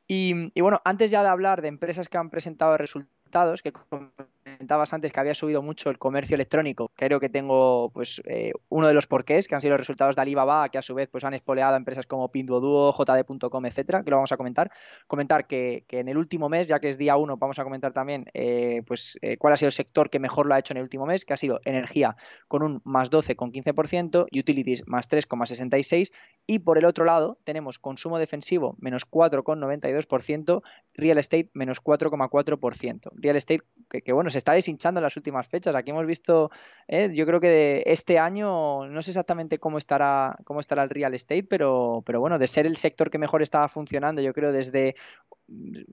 [0.07, 3.14] Y, y, bueno, antes ya de hablar de empresas que han presentado resultados,
[3.63, 6.89] que comentabas antes que había subido mucho el comercio electrónico.
[6.95, 10.21] Creo que tengo pues eh, uno de los porqués, que han sido los resultados de
[10.21, 14.09] Alibaba, que a su vez pues han espoleado a empresas como Pinduoduo, JD.com, etcétera, que
[14.09, 14.71] lo vamos a comentar.
[15.07, 18.25] Comentar que, en el último mes, ya que es día uno, vamos a comentar también
[18.33, 20.83] eh, pues eh, cuál ha sido el sector que mejor lo ha hecho en el
[20.83, 22.15] último mes, que ha sido energía
[22.47, 26.11] con un más 12,15%, utilities más 3,66%
[26.47, 30.61] y por el otro lado tenemos consumo defensivo menos 4,92%,
[30.93, 33.11] real estate menos 4,4%.
[33.15, 35.75] Real estate que, que bueno, se está deshinchando en las últimas fechas.
[35.75, 36.51] Aquí hemos visto,
[36.87, 41.13] eh, yo creo que este año, no sé exactamente cómo estará, cómo estará el real
[41.13, 44.95] estate, pero, pero bueno, de ser el sector que mejor estaba funcionando, yo creo desde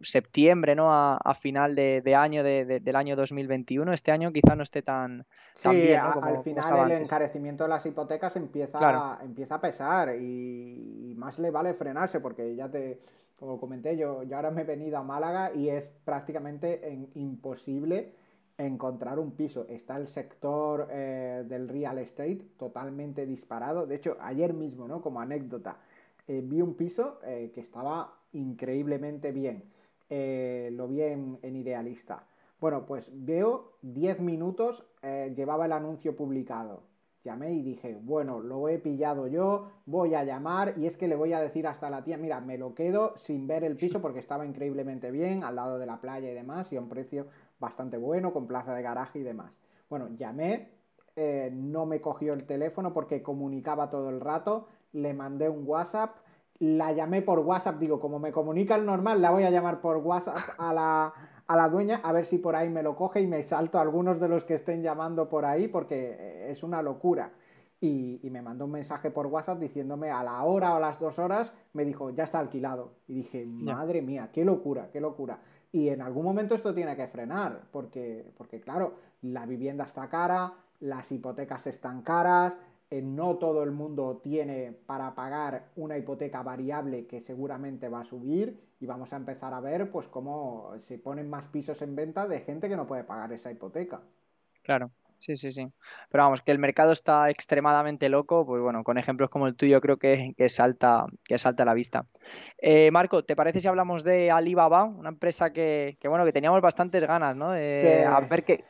[0.01, 0.89] septiembre, ¿no?
[0.91, 3.93] A, final de, año del año 2021.
[3.93, 5.27] Este año quizá no esté tan,
[5.70, 6.01] bien.
[6.01, 11.75] al final el encarecimiento de las hipotecas empieza, empieza a pesar y, más le vale
[11.75, 12.99] frenarse porque ya te,
[13.37, 18.12] como comenté, yo, yo ahora me he venido a Málaga y es prácticamente imposible
[18.59, 19.66] encontrar un piso.
[19.68, 23.87] Está el sector eh, del real estate totalmente disparado.
[23.87, 25.01] De hecho, ayer mismo, ¿no?
[25.01, 25.78] Como anécdota,
[26.28, 29.64] eh, vi un piso eh, que estaba increíblemente bien.
[30.76, 32.26] lo vi en, Idealista.
[32.61, 36.83] Bueno, pues veo 10 minutos, llevaba el anuncio publicado.
[37.25, 41.14] Llamé y dije, bueno, lo he pillado yo, voy a llamar y es que le
[41.14, 44.18] voy a decir hasta la tía, mira, me lo quedo sin ver el piso porque
[44.18, 47.29] estaba increíblemente bien, al lado de la playa y demás, y a un precio
[47.61, 49.53] bastante bueno, con plaza de garaje y demás.
[49.89, 50.70] Bueno, llamé,
[51.14, 56.16] eh, no me cogió el teléfono porque comunicaba todo el rato, le mandé un WhatsApp,
[56.59, 59.99] la llamé por WhatsApp, digo, como me comunica el normal, la voy a llamar por
[59.99, 61.14] WhatsApp a la,
[61.47, 63.82] a la dueña a ver si por ahí me lo coge y me salto a
[63.82, 67.32] algunos de los que estén llamando por ahí porque eh, es una locura.
[67.80, 71.18] Y, me mandó un mensaje por WhatsApp diciéndome a la hora o a las dos
[71.18, 72.93] horas, me dijo, ya está alquilado.
[73.09, 75.40] Y dije, madre mía, qué locura, qué locura.
[75.72, 80.53] Y en algún momento esto tiene que frenar, porque, porque claro, la vivienda está cara,
[80.78, 82.57] las hipotecas están caras,
[82.90, 88.05] eh, no todo el mundo tiene para pagar una hipoteca variable que seguramente va a
[88.05, 92.26] subir y vamos a empezar a ver pues cómo se ponen más pisos en venta
[92.26, 94.01] de gente que no puede pagar esa hipoteca.
[94.64, 94.91] Claro.
[95.20, 95.68] Sí, sí, sí.
[96.11, 99.80] Pero vamos, que el mercado está extremadamente loco, pues bueno, con ejemplos como el tuyo
[99.80, 102.07] creo que, que salta, que salta a la vista.
[102.59, 104.83] Eh, Marco, ¿te parece si hablamos de Alibaba?
[104.83, 107.53] Una empresa que, que bueno, que teníamos bastantes ganas, ¿no?
[107.53, 108.64] De, A ver qué,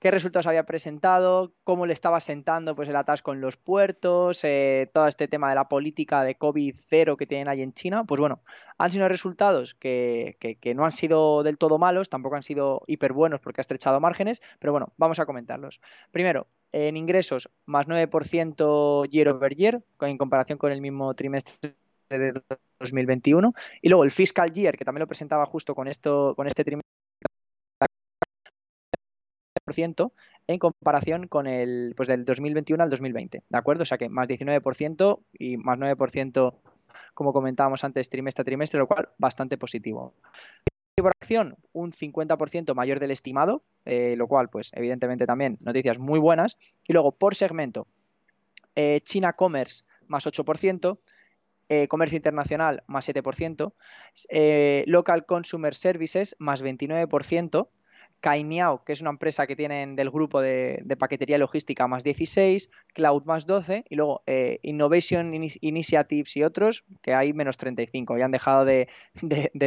[0.00, 4.90] qué resultados había presentado, cómo le estaba sentando pues, el atasco en los puertos, eh,
[4.94, 8.04] todo este tema de la política de COVID-0 que tienen ahí en China.
[8.04, 8.42] Pues bueno,
[8.78, 10.36] han sido resultados que,
[10.74, 14.40] no han sido del todo malos, tampoco han sido hiper buenos porque ha estrechado márgenes,
[14.58, 15.80] pero bueno, vamos a comentarlos.
[16.10, 21.76] Primero, en ingresos, más 9% year over year, en comparación con el mismo trimestre
[22.08, 22.32] de
[22.80, 23.52] 2021.
[23.82, 26.90] Y luego el fiscal year, que también lo presentaba justo con, esto, con este trimestre
[30.46, 33.82] en comparación con el pues del 2021 al 2020, ¿de acuerdo?
[33.82, 36.54] O sea que más 19% y más 9%
[37.14, 40.14] como comentábamos antes trimestre a trimestre, lo cual bastante positivo
[41.02, 46.18] por acción un 50% mayor del estimado, eh, lo cual, pues evidentemente también noticias muy
[46.18, 46.58] buenas.
[46.86, 47.86] Y luego por segmento,
[48.76, 50.98] eh, China Commerce más 8%,
[51.68, 53.74] eh, Comercio Internacional más 7%,
[54.86, 57.68] Local Consumer Services más 29%,
[58.20, 63.24] Caimiao, que es una empresa que tienen del grupo de, paquetería logística, más 16, Cloud
[63.24, 68.18] más 12, y luego eh, Innovation Initiatives y otros, que hay menos 35.
[68.18, 68.88] Y han dejado de,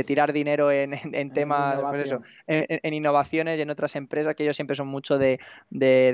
[0.06, 2.16] tirar dinero en, temas, pues
[2.48, 5.40] en, innovaciones y en otras empresas, que ellos siempre son mucho de,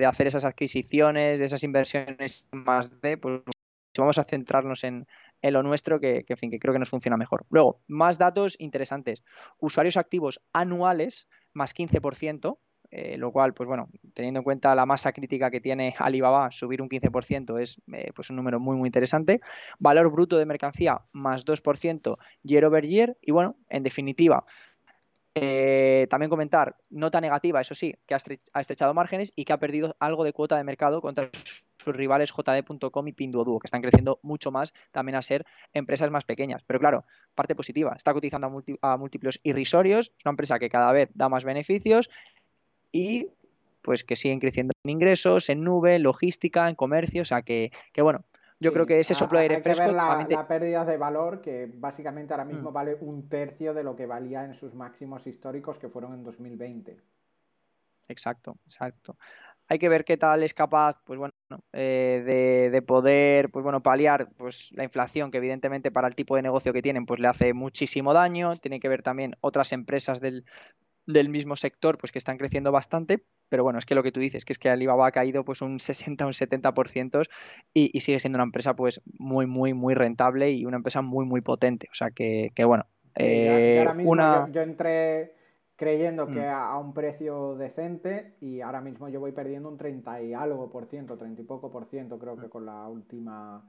[0.07, 3.41] hacer esas adquisiciones, de esas inversiones más de, pues
[3.97, 5.05] vamos a centrarnos en,
[5.41, 7.45] lo nuestro, que, que, en fin, que creo que nos funciona mejor.
[7.49, 9.23] Luego, más datos interesantes.
[9.59, 12.59] Usuarios activos anuales más 15%,
[12.91, 16.81] eh, lo cual, pues bueno, teniendo en cuenta la masa crítica que tiene Alibaba, subir
[16.81, 19.41] un 15% es eh, pues un número muy, muy interesante.
[19.77, 23.15] Valor bruto de mercancía más 2% year over year.
[23.21, 24.45] Y bueno, en definitiva,
[25.35, 29.95] eh, también comentar, nota negativa, eso sí, que ha, estrechado márgenes y que ha perdido
[29.99, 31.29] algo de cuota de mercado contra
[31.79, 36.25] sus rivales JD.com y Pinduoduo, que están creciendo mucho más también a ser empresas más
[36.25, 36.63] pequeñas.
[36.65, 37.05] Pero claro,
[37.35, 41.43] parte positiva, está cotizando a, múltiplos irrisorios, es una empresa que cada vez da más
[41.43, 42.09] beneficios
[42.91, 43.27] y
[43.81, 47.71] pues que siguen creciendo en ingresos, en nube, en logística, en comercio, o sea que,
[47.97, 48.25] bueno,
[48.59, 49.89] yo creo que ese soplo de aire fresco.
[49.89, 52.73] la, la, pérdida de valor, que básicamente ahora mismo mm.
[52.73, 56.99] vale un tercio de lo que valía en sus máximos históricos, que fueron en 2020.
[58.09, 59.15] Exacto, exacto
[59.69, 61.28] hay que ver qué tal es capaz, pues bueno,
[61.73, 66.41] eh, de, poder, pues bueno, paliar pues la inflación que evidentemente para el tipo de
[66.41, 68.57] negocio que tienen, pues le hace muchísimo daño.
[68.57, 70.43] Tiene que ver también otras empresas del,
[71.29, 73.23] mismo sector, pues que están creciendo bastante.
[73.49, 75.61] Pero bueno, es que lo que tú dices, que es que Alibaba ha caído pues
[75.61, 77.27] un 60 un 70%
[77.73, 81.25] y, y sigue siendo una empresa pues muy, muy, muy rentable y una empresa muy,
[81.25, 81.87] muy potente.
[81.91, 82.85] O sea que, bueno.
[83.15, 84.47] Eh, una...
[84.51, 85.38] yo entré
[85.79, 86.53] creyendo que mm.
[86.53, 90.85] a, un precio decente y ahora mismo yo voy perdiendo un 30 y algo por
[90.85, 92.49] ciento, 30 y poco por ciento creo que mm.
[92.49, 93.63] con la última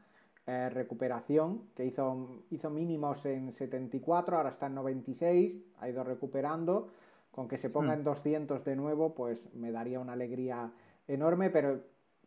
[0.44, 6.88] eh, recuperación que hizo, hizo mínimos en 74, ahora está en 96, ha ido recuperando,
[7.30, 7.98] con que se ponga mm.
[7.98, 10.72] en 200 de nuevo pues me daría una alegría
[11.06, 11.80] enorme, pero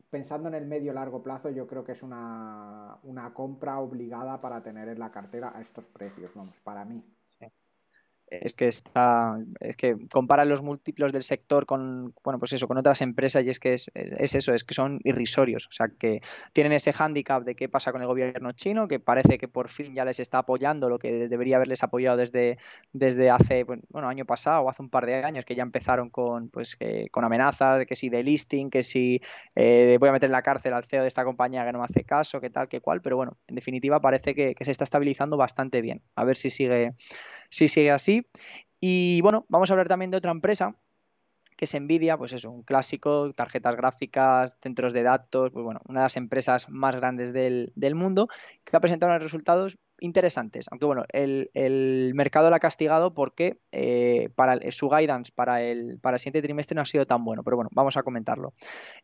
[0.09, 4.63] pensando en el medio largo plazo yo creo que es una, una compra obligada para
[4.63, 7.03] tener en la cartera a estos precios, vamos, para mí
[8.27, 12.77] es que está, es que comparan los múltiplos del sector con, bueno, pues eso, con
[12.77, 16.21] otras empresas y es que es, eso, es que son irrisorios, o sea, que
[16.51, 19.93] tienen ese hándicap de qué pasa con el gobierno chino, que parece que por fin
[19.93, 22.57] ya les está apoyando lo que debería haberles apoyado desde,
[22.91, 26.49] desde hace, bueno, año pasado o hace un par de años, que ya empezaron con,
[26.49, 26.77] pues,
[27.11, 29.21] con amenazas, que si de listing, que si
[29.55, 31.85] eh, voy a meter en la cárcel al CEO de esta compañía que no me
[31.85, 35.37] hace caso, que tal, que cual, pero bueno, en definitiva parece que se está estabilizando
[35.37, 36.01] bastante bien.
[36.15, 36.93] A ver si sigue
[37.53, 38.27] si sigue así.
[38.79, 40.75] Y bueno, vamos a hablar también de otra empresa
[41.55, 45.99] que es Nvidia, pues es un clásico, tarjetas gráficas, centros de datos, pues bueno, una
[45.99, 48.27] de las empresas más grandes del, mundo,
[48.63, 54.29] que ha presentado unos resultados interesantes, aunque bueno, el, mercado la ha castigado porque eh,
[54.35, 57.55] para su guidance para el, para el siguiente trimestre no ha sido tan bueno, pero
[57.57, 58.53] bueno, vamos a comentarlo.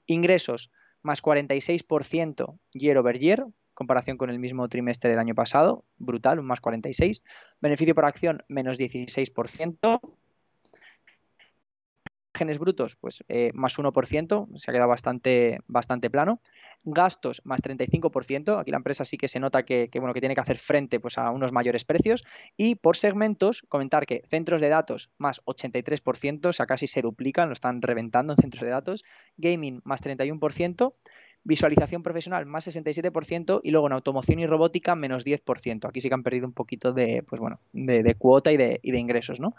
[0.07, 0.71] Ingresos
[1.03, 3.45] más 46% year over year,
[3.79, 7.23] comparación con el mismo trimestre del año pasado, brutal, un más 46.
[7.61, 10.01] Beneficio por acción, menos 16%.
[12.35, 16.41] Genes brutos, pues eh, más 1%, se ha quedado bastante, bastante plano.
[16.83, 20.41] Gastos más 35%, aquí la empresa sí que se nota que, bueno, que tiene que
[20.41, 22.25] hacer frente pues, a unos mayores precios.
[22.57, 27.47] Y por segmentos, comentar que centros de datos más 83%, o sea, casi se duplican,
[27.47, 29.03] lo están reventando en centros de datos.
[29.37, 30.91] Gaming más 31%,
[31.49, 35.89] Visualización profesional más 67% y luego en automoción y robótica menos 10%.
[35.89, 39.39] Aquí sí que han perdido un poquito de, pues bueno, de, cuota y de, ingresos,
[39.39, 39.55] ¿no?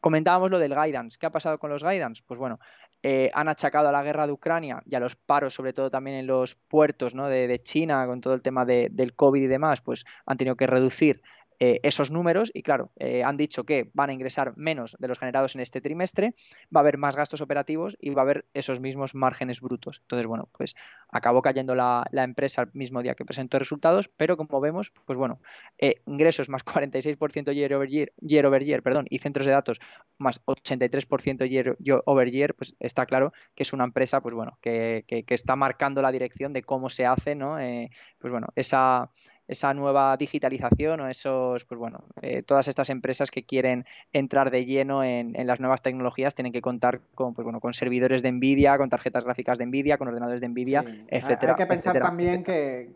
[0.00, 1.16] Comentábamos lo del guidance.
[1.16, 2.24] ¿Qué ha pasado con los guidance?
[2.26, 2.58] Pues bueno,
[3.04, 6.16] eh, han achacado a la guerra de Ucrania y a los paros, sobre todo también
[6.16, 7.28] en los puertos ¿no?
[7.28, 11.22] de, China, con todo el tema del COVID y demás, pues han tenido que reducir
[11.60, 15.18] eh, esos números y claro, eh, han dicho que van a ingresar menos de los
[15.18, 16.34] generados en este trimestre,
[16.74, 19.98] va a haber más gastos operativos y va a haber esos mismos márgenes brutos.
[20.02, 20.76] Entonces, bueno, pues
[21.08, 25.40] acabó cayendo la, empresa el mismo día que presentó resultados, pero como vemos, pues bueno,
[25.78, 29.80] eh, ingresos más 46% year over year, year over year, perdón, y centros de datos
[30.16, 35.04] más 83% year over year, pues está claro que es una empresa, pues bueno, que,
[35.06, 37.56] que, está marcando la dirección de cómo se hace, ¿no?
[38.18, 39.10] pues bueno, esa
[39.48, 44.66] esa nueva digitalización o esos, pues bueno, eh, todas estas empresas que quieren entrar de
[44.66, 48.76] lleno en, las nuevas tecnologías tienen que contar con, pues bueno, con servidores de Nvidia,
[48.76, 51.52] con tarjetas gráficas de Nvidia, con ordenadores de Nvidia, etcétera.
[51.52, 52.90] Hay que pensar también que,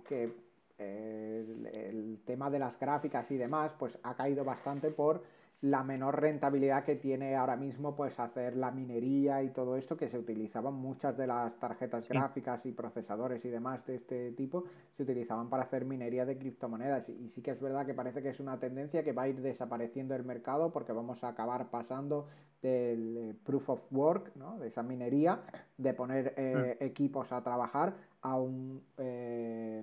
[0.78, 5.22] eh, el tema de las gráficas y demás, pues ha caído bastante por
[5.62, 10.08] la menor rentabilidad que tiene ahora mismo pues hacer la minería y todo esto que
[10.08, 14.64] se utilizaban muchas de las tarjetas gráficas y procesadores y demás de este tipo
[14.96, 17.08] se utilizaban para hacer minería de criptomonedas.
[17.08, 19.40] Y sí que es verdad que parece que es una tendencia que va a ir
[19.40, 22.26] desapareciendo el mercado porque vamos a acabar pasando
[22.62, 24.58] del eh, proof of work, ¿no?
[24.58, 25.42] de esa minería,
[25.76, 26.84] de poner eh, mm.
[26.84, 28.82] equipos a trabajar a un...
[28.98, 29.82] Eh,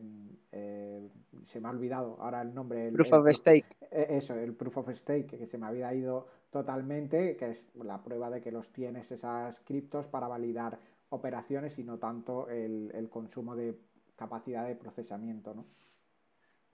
[1.46, 2.88] se me ha olvidado ahora el nombre.
[2.88, 3.66] El, proof of stake.
[3.92, 8.30] Eso, el proof of stake, que se me había ido totalmente, que es la prueba
[8.30, 13.56] de que los tienes esas criptos para validar operaciones y no tanto el, el consumo
[13.56, 13.78] de
[14.16, 15.66] capacidad de procesamiento, ¿no?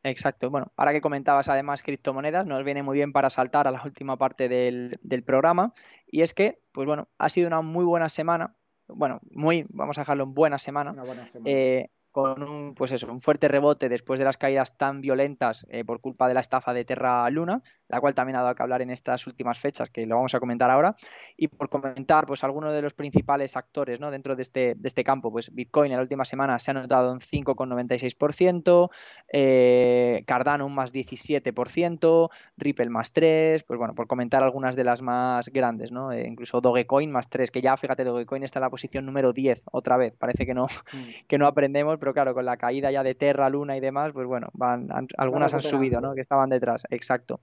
[0.06, 0.52] Exacto.
[0.52, 4.18] Bueno, ahora que comentabas además criptomonedas, nos viene muy bien para saltar a la última
[4.18, 5.74] parte del, programa.
[6.06, 8.56] Y es que, pues bueno, ha sido una muy buena semana.
[8.88, 10.92] Bueno, muy, vamos a dejarlo en buena semana.
[10.92, 11.50] Una buena semana.
[11.50, 15.84] Eh, con un, pues eso, un fuerte rebote después de las caídas tan violentas eh,
[15.84, 18.82] por culpa de la estafa de Terra Luna, la cual también ha dado que hablar
[18.82, 20.96] en estas últimas fechas, que lo vamos a comentar ahora,
[21.36, 24.12] y por comentar pues algunos de los principales actores ¿no?
[24.12, 27.12] dentro de este, de este campo, pues Bitcoin en la última semana se ha notado
[27.12, 28.90] un 5,96%,
[29.34, 35.02] eh, Cardano un más 17%, Ripple más 3%, pues bueno, por comentar algunas de las
[35.02, 36.14] más grandes, ¿no?
[36.14, 39.64] Eh, incluso Dogecoin más 3, que ya fíjate, Dogecoin está en la posición número 10
[39.74, 40.68] otra vez, parece que no, mm.
[41.28, 44.28] que no aprendemos, pero claro, con la caída ya de Terra, Luna y demás, pues
[44.28, 44.88] bueno, van,
[45.18, 46.14] algunas han subido, ¿no?
[46.14, 47.40] Que estaban detrás, exacto.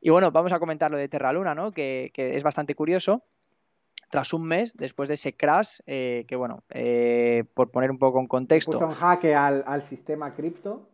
[0.00, 1.70] Y bueno, vamos a comentar lo de Terra Luna, ¿no?
[1.70, 3.22] Que, es bastante curioso.
[4.10, 8.18] Tras un mes, después de ese crash, eh, que bueno, eh, por poner un poco
[8.18, 8.72] en contexto.
[8.72, 10.88] Puso un jaque al, al sistema cripto.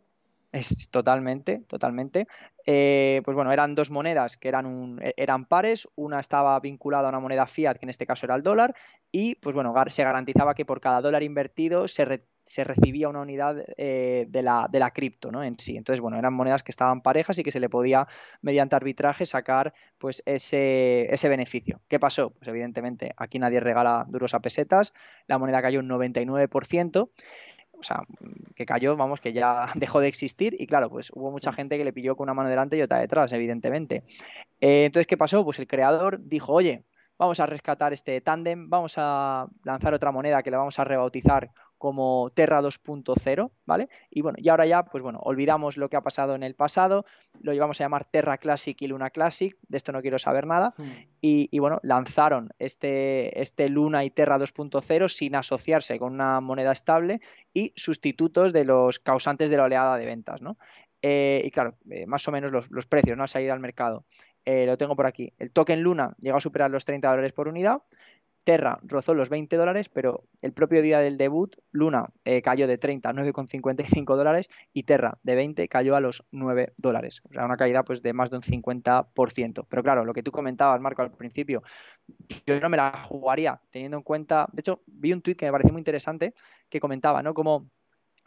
[0.52, 2.26] Es totalmente, totalmente.
[2.66, 7.08] Eh, pues bueno, eran dos monedas que eran, un, e, eran pares, una estaba vinculada
[7.08, 8.74] a una moneda fiat, que en este caso era el dólar,
[9.12, 13.62] y pues bueno, se garantizaba que por cada dólar invertido se, se recibía una unidad
[13.76, 15.44] eh, de la, de la cripto ¿no?
[15.44, 15.76] en sí.
[15.76, 18.08] Entonces, bueno, eran monedas que estaban parejas y que se le podía,
[18.40, 21.82] mediante arbitraje, sacar pues ese, ese beneficio.
[21.88, 22.30] ¿Qué pasó?
[22.30, 24.94] Pues evidentemente aquí nadie regala duros a pesetas,
[25.26, 27.10] la moneda cayó un 99%
[27.78, 28.02] o sea,
[28.56, 31.84] que cayó, vamos, que ya dejó de existir y claro, pues hubo mucha gente que
[31.84, 34.02] le pilló con una mano delante y otra detrás, evidentemente.
[34.60, 35.44] Eh, entonces, ¿qué pasó?
[35.44, 36.84] Pues el creador dijo, oye,
[37.18, 41.50] vamos a rescatar este tándem, vamos a lanzar otra moneda que le vamos a rebautizar
[41.78, 43.88] como Terra 2.0, ¿vale?
[44.10, 47.06] Y bueno, y ahora ya, pues bueno, olvidamos lo que ha pasado en el pasado,
[47.40, 50.74] lo llevamos a llamar Terra Classic y Luna Classic, de esto no quiero saber nada,
[50.76, 50.90] hmm.
[51.20, 57.20] y, bueno, lanzaron este, este Luna y Terra 2.0 sin asociarse con una moneda estable
[57.54, 60.58] y sustitutos de los causantes de la oleada de ventas, ¿no?
[61.02, 63.24] Eh, y claro, eh, más o menos los, precios, ¿no?
[63.24, 64.04] A salir al mercado.
[64.44, 65.32] Eh, lo tengo por aquí.
[65.38, 67.82] El token Luna llegó a superar los 30 dólares por unidad,
[68.48, 72.78] Terra rozó los 20 dólares, pero el propio día del debut, Luna eh, cayó de
[72.78, 77.20] 30 a 9,55 dólares y Terra de 20 cayó a los 9 dólares.
[77.28, 79.66] O sea, una caída pues, de más de un 50%.
[79.68, 81.62] Pero claro, lo que tú comentabas, Marco, al principio,
[82.46, 84.48] yo no me la jugaría teniendo en cuenta.
[84.50, 86.32] De hecho, vi un tuit que me pareció muy interesante
[86.70, 87.34] que comentaba, ¿no?
[87.34, 87.68] Como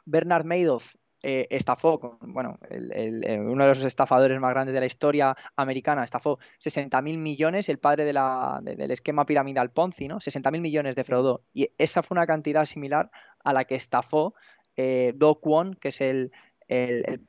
[0.05, 0.93] Bernard Madoff
[1.23, 6.39] eh, estafó, bueno, eh, uno de los estafadores más grandes de la historia americana, estafó
[6.57, 10.19] 60 mil millones, el padre de la, del esquema piramidal Ponzi, ¿no?
[10.19, 11.43] 60 mil millones defraudó.
[11.53, 13.11] Y esa fue una cantidad similar
[13.43, 14.33] a la que estafó
[14.75, 16.31] eh, Do Kwon, que es el,
[16.67, 17.19] el, el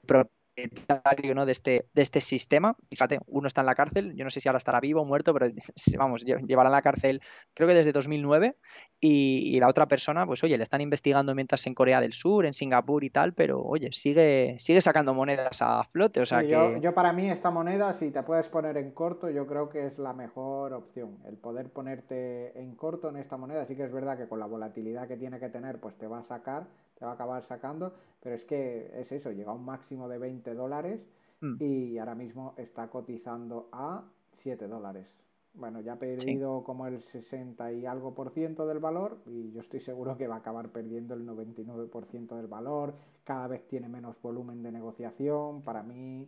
[1.34, 1.46] ¿no?
[1.46, 2.76] de, este, de este sistema.
[2.90, 5.32] Fíjate, uno está en la cárcel, yo no sé si ahora estará vivo o muerto,
[5.32, 5.46] pero
[5.98, 7.20] vamos, llevará en la cárcel
[7.54, 8.56] creo que desde 2009
[9.00, 12.54] y, la otra persona, pues oye, le están investigando mientras en Corea del Sur, en
[12.54, 16.20] Singapur y tal, pero oye, sigue, sigue sacando monedas a flote.
[16.20, 16.80] O sea que...
[16.80, 19.98] yo, para mí esta moneda, si te puedes poner en corto, yo creo que es
[19.98, 21.18] la mejor opción.
[21.26, 24.46] El poder ponerte en corto en esta moneda, sí que es verdad que con la
[24.46, 26.66] volatilidad que tiene que tener, pues te va a sacar,
[27.04, 30.54] va a acabar sacando, pero es que es eso, llega a un máximo de 20
[30.54, 31.00] dólares
[31.40, 31.56] mm.
[31.62, 34.04] y ahora mismo está cotizando a
[34.38, 35.06] 7 dólares.
[35.54, 39.60] Bueno, ya ha perdido como el 60 y algo por ciento del valor y yo
[39.60, 42.94] estoy seguro que va a acabar perdiendo el 99% del valor.
[43.24, 45.60] Cada vez tiene menos volumen de negociación.
[45.60, 46.26] Para mí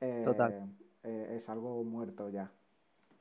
[0.00, 0.24] eh,
[1.04, 2.50] eh, es algo muerto ya.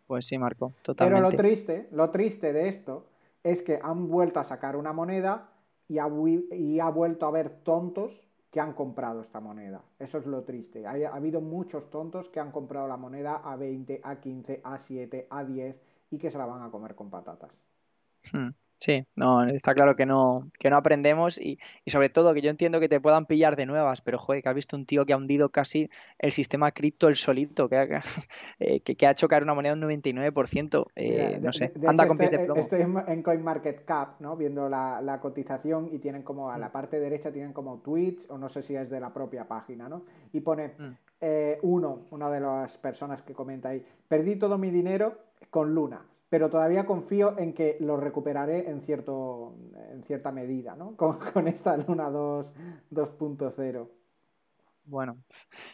[0.08, 1.20] Pues sí, Marco, totalmente.
[1.20, 3.08] Pero lo triste, lo triste de esto
[3.44, 5.51] es que han vuelto a sacar una moneda
[5.92, 8.18] y ha, ha vuelto a haber tontos
[8.50, 9.84] que han comprado esta moneda.
[10.00, 10.88] Eso es lo triste.
[10.88, 15.28] Ha, habido muchos tontos que han comprado la moneda a 20, a 15, a 7,
[15.30, 15.76] a 10
[16.12, 17.52] y que se la van a comer con patatas.
[18.32, 18.52] Hmm.
[18.82, 22.80] Sí, no, está claro que no, que no aprendemos y, sobre todo que yo entiendo
[22.80, 25.18] que te puedan pillar de nuevas, pero joder, que has visto un tío que ha
[25.18, 27.84] hundido casi el sistema cripto el solito, que ha,
[28.60, 32.32] eh, que, ha hecho caer una moneda un 99%, eh, no sé, anda con pies
[32.32, 32.60] de plomo.
[32.60, 34.36] Estoy en CoinMarketCap, ¿no?
[34.36, 36.72] Viendo la, cotización y tienen como a la mm.
[36.72, 40.06] parte derecha tienen como tweets o no sé si es de la propia página, ¿no?
[40.34, 40.92] Y pone mm.
[41.22, 45.20] eh, uno, una de las personas que comenta ahí, perdí todo mi dinero
[45.52, 46.02] con Luna
[46.32, 49.54] pero todavía confío en que lo recuperaré en, cierto,
[49.92, 50.96] en cierta medida, ¿no?
[51.34, 53.90] Con, esta Luna 2.0.
[54.86, 55.18] Bueno,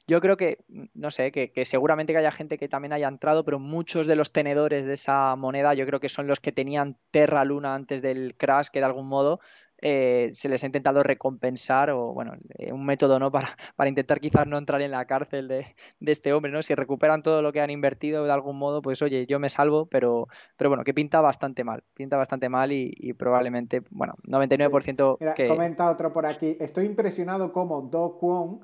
[0.07, 3.45] yo creo que, no sé, que, que, seguramente que haya gente que también haya entrado,
[3.45, 6.97] pero muchos de los tenedores de esa moneda yo creo que son los que tenían
[7.11, 9.39] Terra Luna antes del crash, que de algún modo
[9.81, 13.31] eh, se les ha intentado recompensar o, bueno, eh, un método, ¿no?
[13.37, 16.63] Para, para, intentar quizás no entrar en la cárcel de, este hombre, ¿no?
[16.63, 19.85] Si recuperan todo lo que han invertido de algún modo, pues oye, yo me salvo,
[19.85, 25.33] pero, pero bueno, que pinta bastante mal, pinta bastante mal y, probablemente, bueno, 99% Mira,
[25.33, 25.47] que...
[25.47, 28.61] Comenta otro por aquí, estoy impresionado como Do Kwon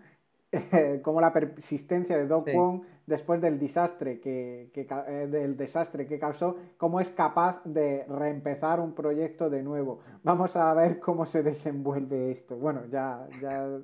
[1.03, 6.55] como la persistencia de Do Kwon después del desastre que, eh, del desastre que causó,
[6.77, 9.99] cómo es capaz de reempezar un proyecto de nuevo.
[10.23, 12.55] Vamos a ver cómo se desenvuelve esto.
[12.55, 13.79] Bueno, ya, ya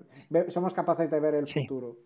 [0.49, 1.97] somos capaces de ver el futuro.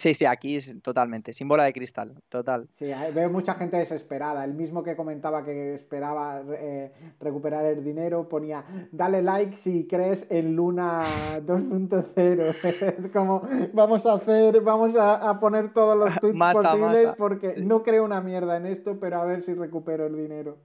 [0.00, 2.66] Sí, sí, aquí es totalmente, sin bola de cristal, total.
[2.72, 4.42] Sí, veo mucha gente desesperada.
[4.46, 6.90] El mismo que comentaba que esperaba eh,
[7.20, 11.12] recuperar el dinero ponía, dale like si crees en Luna
[11.46, 12.96] 2.0.
[12.98, 13.42] es como,
[13.74, 18.56] vamos a hacer, vamos a, poner todos los tweets posibles porque no creo una mierda
[18.56, 20.56] en esto, pero a ver si recupero el dinero.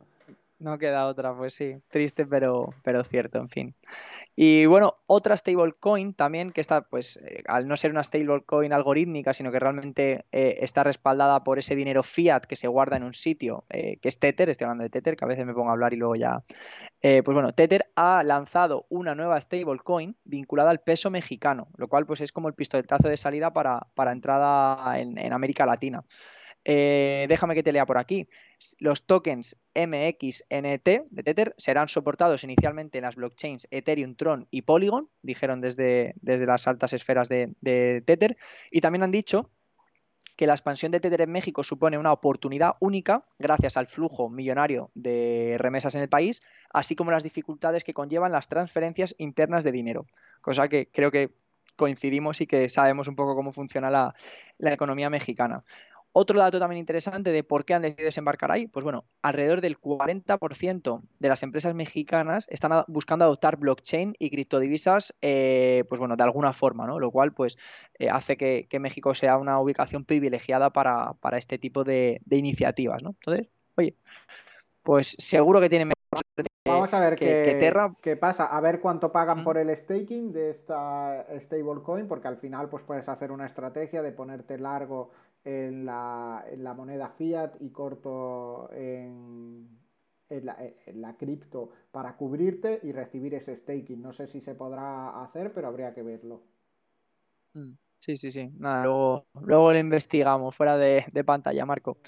[0.57, 1.75] No queda otra, pues sí.
[1.89, 3.75] Triste, pero, pero cierto, en fin.
[4.37, 9.33] Y bueno, otra stablecoin también, que está, pues, eh, al no ser una stablecoin algorítmica,
[9.33, 13.13] sino que realmente eh, está respaldada por ese dinero fiat que se guarda en un
[13.13, 15.73] sitio, eh, que es Tether, estoy hablando de Tether, que a veces me pongo a
[15.73, 16.41] hablar y luego ya.
[17.01, 22.21] pues bueno, Tether ha lanzado una nueva stablecoin vinculada al peso mexicano, lo cual pues
[22.21, 26.05] es como el pistoletazo de salida para, para entrada en, en América Latina.
[26.65, 28.27] Eh, déjame que te lea por aquí.
[28.79, 35.09] Los tokens MXNT de Tether serán soportados inicialmente en las blockchains Ethereum, Tron y Polygon,
[35.21, 38.35] dijeron desde, desde las altas esferas de, de Tether.
[38.71, 39.51] Y también han dicho
[40.35, 44.91] que la expansión de Tether en México supone una oportunidad única gracias al flujo millonario
[44.93, 46.41] de remesas en el país,
[46.73, 50.07] así como las dificultades que conllevan las transferencias internas de dinero.
[50.41, 51.35] Cosa que creo que
[51.75, 54.15] coincidimos y que sabemos un poco cómo funciona la,
[54.57, 55.63] la economía mexicana.
[56.17, 59.77] Otro dato también interesante de por qué han decidido desembarcar ahí, pues bueno, alrededor del
[59.77, 66.23] 40% de las empresas mexicanas están buscando adoptar blockchain y criptodivisas, eh, pues bueno, de
[66.23, 67.01] alguna forma, ¿no?
[67.01, 67.57] Lo cual, pues,
[67.99, 73.09] eh, hace que, México sea una ubicación privilegiada para, este tipo de, iniciativas, ¿no?
[73.09, 73.97] Entonces, oye,
[74.83, 75.91] pues seguro que tienen
[76.67, 82.07] Vamos a ver qué, pasa, a ver cuánto pagan por el staking de esta stablecoin,
[82.07, 85.11] porque al final pues puedes hacer una estrategia de ponerte largo
[85.45, 89.69] en la, en la moneda fiat y corto en,
[90.29, 94.01] en la, en la cripto para cubrirte y recibir ese staking.
[94.01, 96.41] No sé si se podrá hacer, pero habría que verlo.
[97.53, 98.49] Mm, sí, sí, sí.
[98.57, 101.99] Nada, luego, luego lo investigamos fuera de, pantalla, Marco.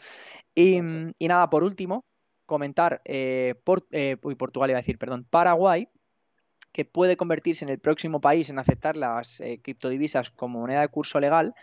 [0.56, 2.06] Y, nada, por último,
[2.48, 5.88] comentar eh, por, eh, Portugal iba a decir, perdón, Paraguay,
[6.72, 10.88] que puede convertirse en el próximo país en aceptar las eh, criptodivisas como moneda de
[10.90, 11.56] curso legal,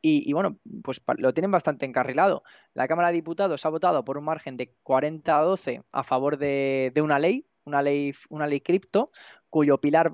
[0.00, 2.44] y, bueno, pues lo tienen bastante encarrilado.
[2.74, 6.38] La Cámara de Diputados ha votado por un margen de 40 a 12 a favor
[6.38, 9.10] de, una ley, una ley, una ley cripto,
[9.50, 10.12] cuyo pilar,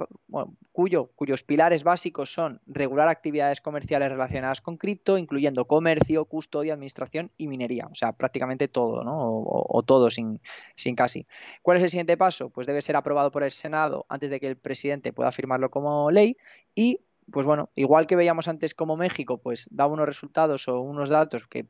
[0.72, 7.30] cuyo, cuyos pilares básicos son regular actividades comerciales relacionadas con cripto, incluyendo comercio, custodia, administración
[7.36, 7.86] y minería.
[7.90, 9.42] O sea, prácticamente todo, ¿no?
[9.44, 10.40] O, todo sin,
[10.76, 11.26] sin casi.
[11.62, 12.48] ¿Cuál es el siguiente paso?
[12.48, 16.10] Pues debe ser aprobado por el Senado antes de que el presidente pueda firmarlo como
[16.10, 16.38] ley
[16.74, 17.00] y
[17.30, 21.46] pues bueno, igual que veíamos antes como México, pues daba unos resultados o unos datos
[21.46, 21.66] que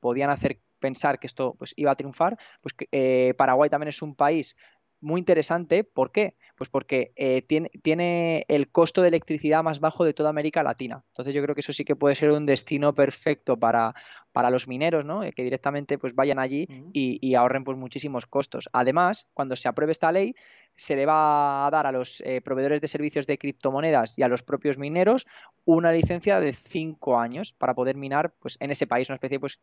[0.00, 4.14] podían hacer pensar que esto pues, iba a triunfar, pues eh, Paraguay también es un
[4.14, 4.56] país
[5.04, 5.84] muy interesante.
[5.84, 6.36] ¿Por qué?
[6.56, 11.04] Pues porque eh, tiene, tiene, el costo de electricidad más bajo de toda América Latina.
[11.08, 13.94] Entonces yo creo que eso sí que puede ser un destino perfecto para,
[14.32, 15.20] para los mineros, ¿no?
[15.20, 18.68] que directamente pues vayan allí y, ahorren pues muchísimos costos.
[18.72, 20.34] Además, cuando se apruebe esta ley,
[20.76, 24.28] se le va a dar a los eh, proveedores de servicios de criptomonedas y a
[24.28, 25.26] los propios mineros
[25.64, 29.60] una licencia de cinco años para poder minar pues, en ese país, una especie pues,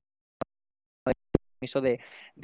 [1.61, 1.99] permiso de,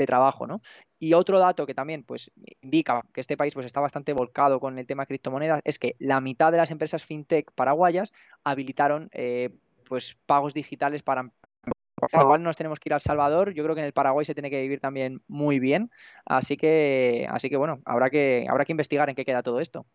[0.06, 0.58] trabajo, ¿no?
[1.00, 4.78] Y otro dato que también pues, indica que este país pues, está bastante volcado con
[4.78, 8.14] el tema de criptomonedas es que la mitad de las empresas fintech paraguayas
[8.44, 9.50] habilitaron eh,
[9.86, 11.32] pues, pagos digitales para
[12.14, 13.54] igual nos tenemos que ir al Salvador.
[13.54, 15.90] Yo creo que en el Paraguay se tiene que vivir también muy bien.
[16.26, 19.88] Así que, así que bueno, habrá que, habrá que investigar en qué queda todo esto.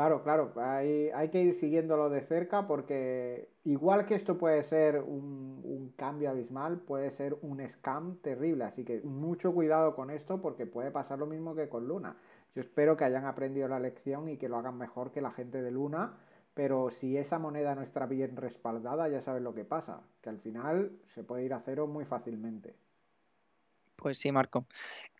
[0.00, 4.96] Claro, claro, hay, hay, que ir siguiéndolo de cerca porque igual que esto puede ser
[5.02, 8.64] un, un, cambio abismal, puede ser un scam terrible.
[8.64, 12.16] Así que mucho cuidado con esto porque puede pasar lo mismo que con Luna.
[12.54, 15.60] Yo espero que hayan aprendido la lección y que lo hagan mejor que la gente
[15.60, 16.16] de Luna
[16.54, 20.38] pero si esa moneda no está bien respaldada, ya sabes lo que pasa, que al
[20.38, 22.74] final se puede ir a cero muy fácilmente.
[24.00, 24.66] Pues sí, Marco.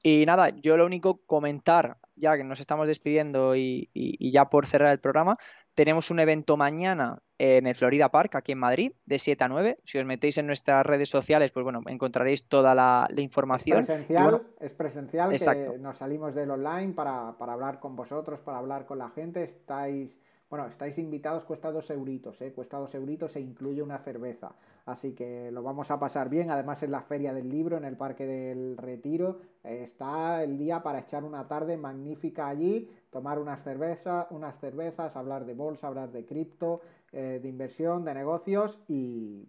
[0.02, 3.90] Y nada, yo lo único comentar, ya que nos estamos despidiendo y,
[4.32, 5.36] ya por cerrar el programa,
[5.74, 9.78] tenemos un evento mañana en el Florida Park, aquí en Madrid, de 7 a 9.
[9.84, 13.80] Si os metéis en nuestras redes sociales, pues bueno, encontraréis toda la, información.
[13.80, 18.58] Es presencial, es presencial que nos salimos del online para, para hablar con vosotros, para
[18.58, 19.44] hablar con la gente.
[19.44, 20.10] Estáis
[20.50, 22.52] bueno, estáis invitados, cuesta dos euritos, ¿eh?
[22.52, 24.52] cuesta dos euritos e incluye una cerveza.
[24.84, 26.50] Así que lo vamos a pasar bien.
[26.50, 30.98] Además, en la Feria del Libro, en el Parque del Retiro, está el día para
[30.98, 36.26] echar una tarde magnífica allí, tomar unas cervezas, unas cervezas, hablar de bolsa, hablar de
[36.26, 36.80] cripto,
[37.12, 39.44] eh, de inversión, de negocios y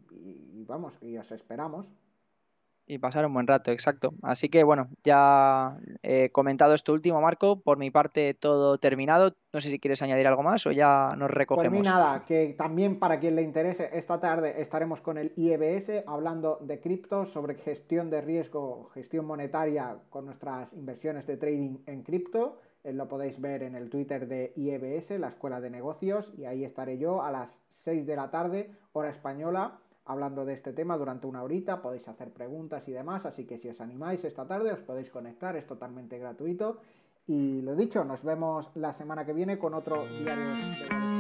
[0.68, 1.88] vamos, y os esperamos
[2.88, 4.14] y pasar un buen rato, exacto.
[4.22, 7.62] Así que bueno, ya he comentado esto último, Marco.
[7.62, 9.34] Por mi parte, todo terminado.
[9.54, 11.68] No sé si quieres añadir algo más o ya nos recogemos.
[11.68, 16.04] Por mí nada, que también para quien le interese, esta tarde estaremos con el IEBS
[16.08, 22.04] hablando de criptos, sobre gestión de riesgo, gestión monetaria con nuestras inversiones de trading en
[22.04, 22.60] cripto.
[22.84, 26.64] Eh, lo podéis ver en el Twitter de IEBS, la Escuela de Negocios, y ahí
[26.64, 31.28] estaré yo a las 6 de la tarde, hora española hablando de este tema durante
[31.28, 34.82] una horita, podéis hacer preguntas y demás, así que si os animáis esta tarde os
[34.82, 36.78] podéis conectar, es totalmente gratuito.
[37.28, 41.11] Y lo dicho, nos vemos la semana que viene con otro diario de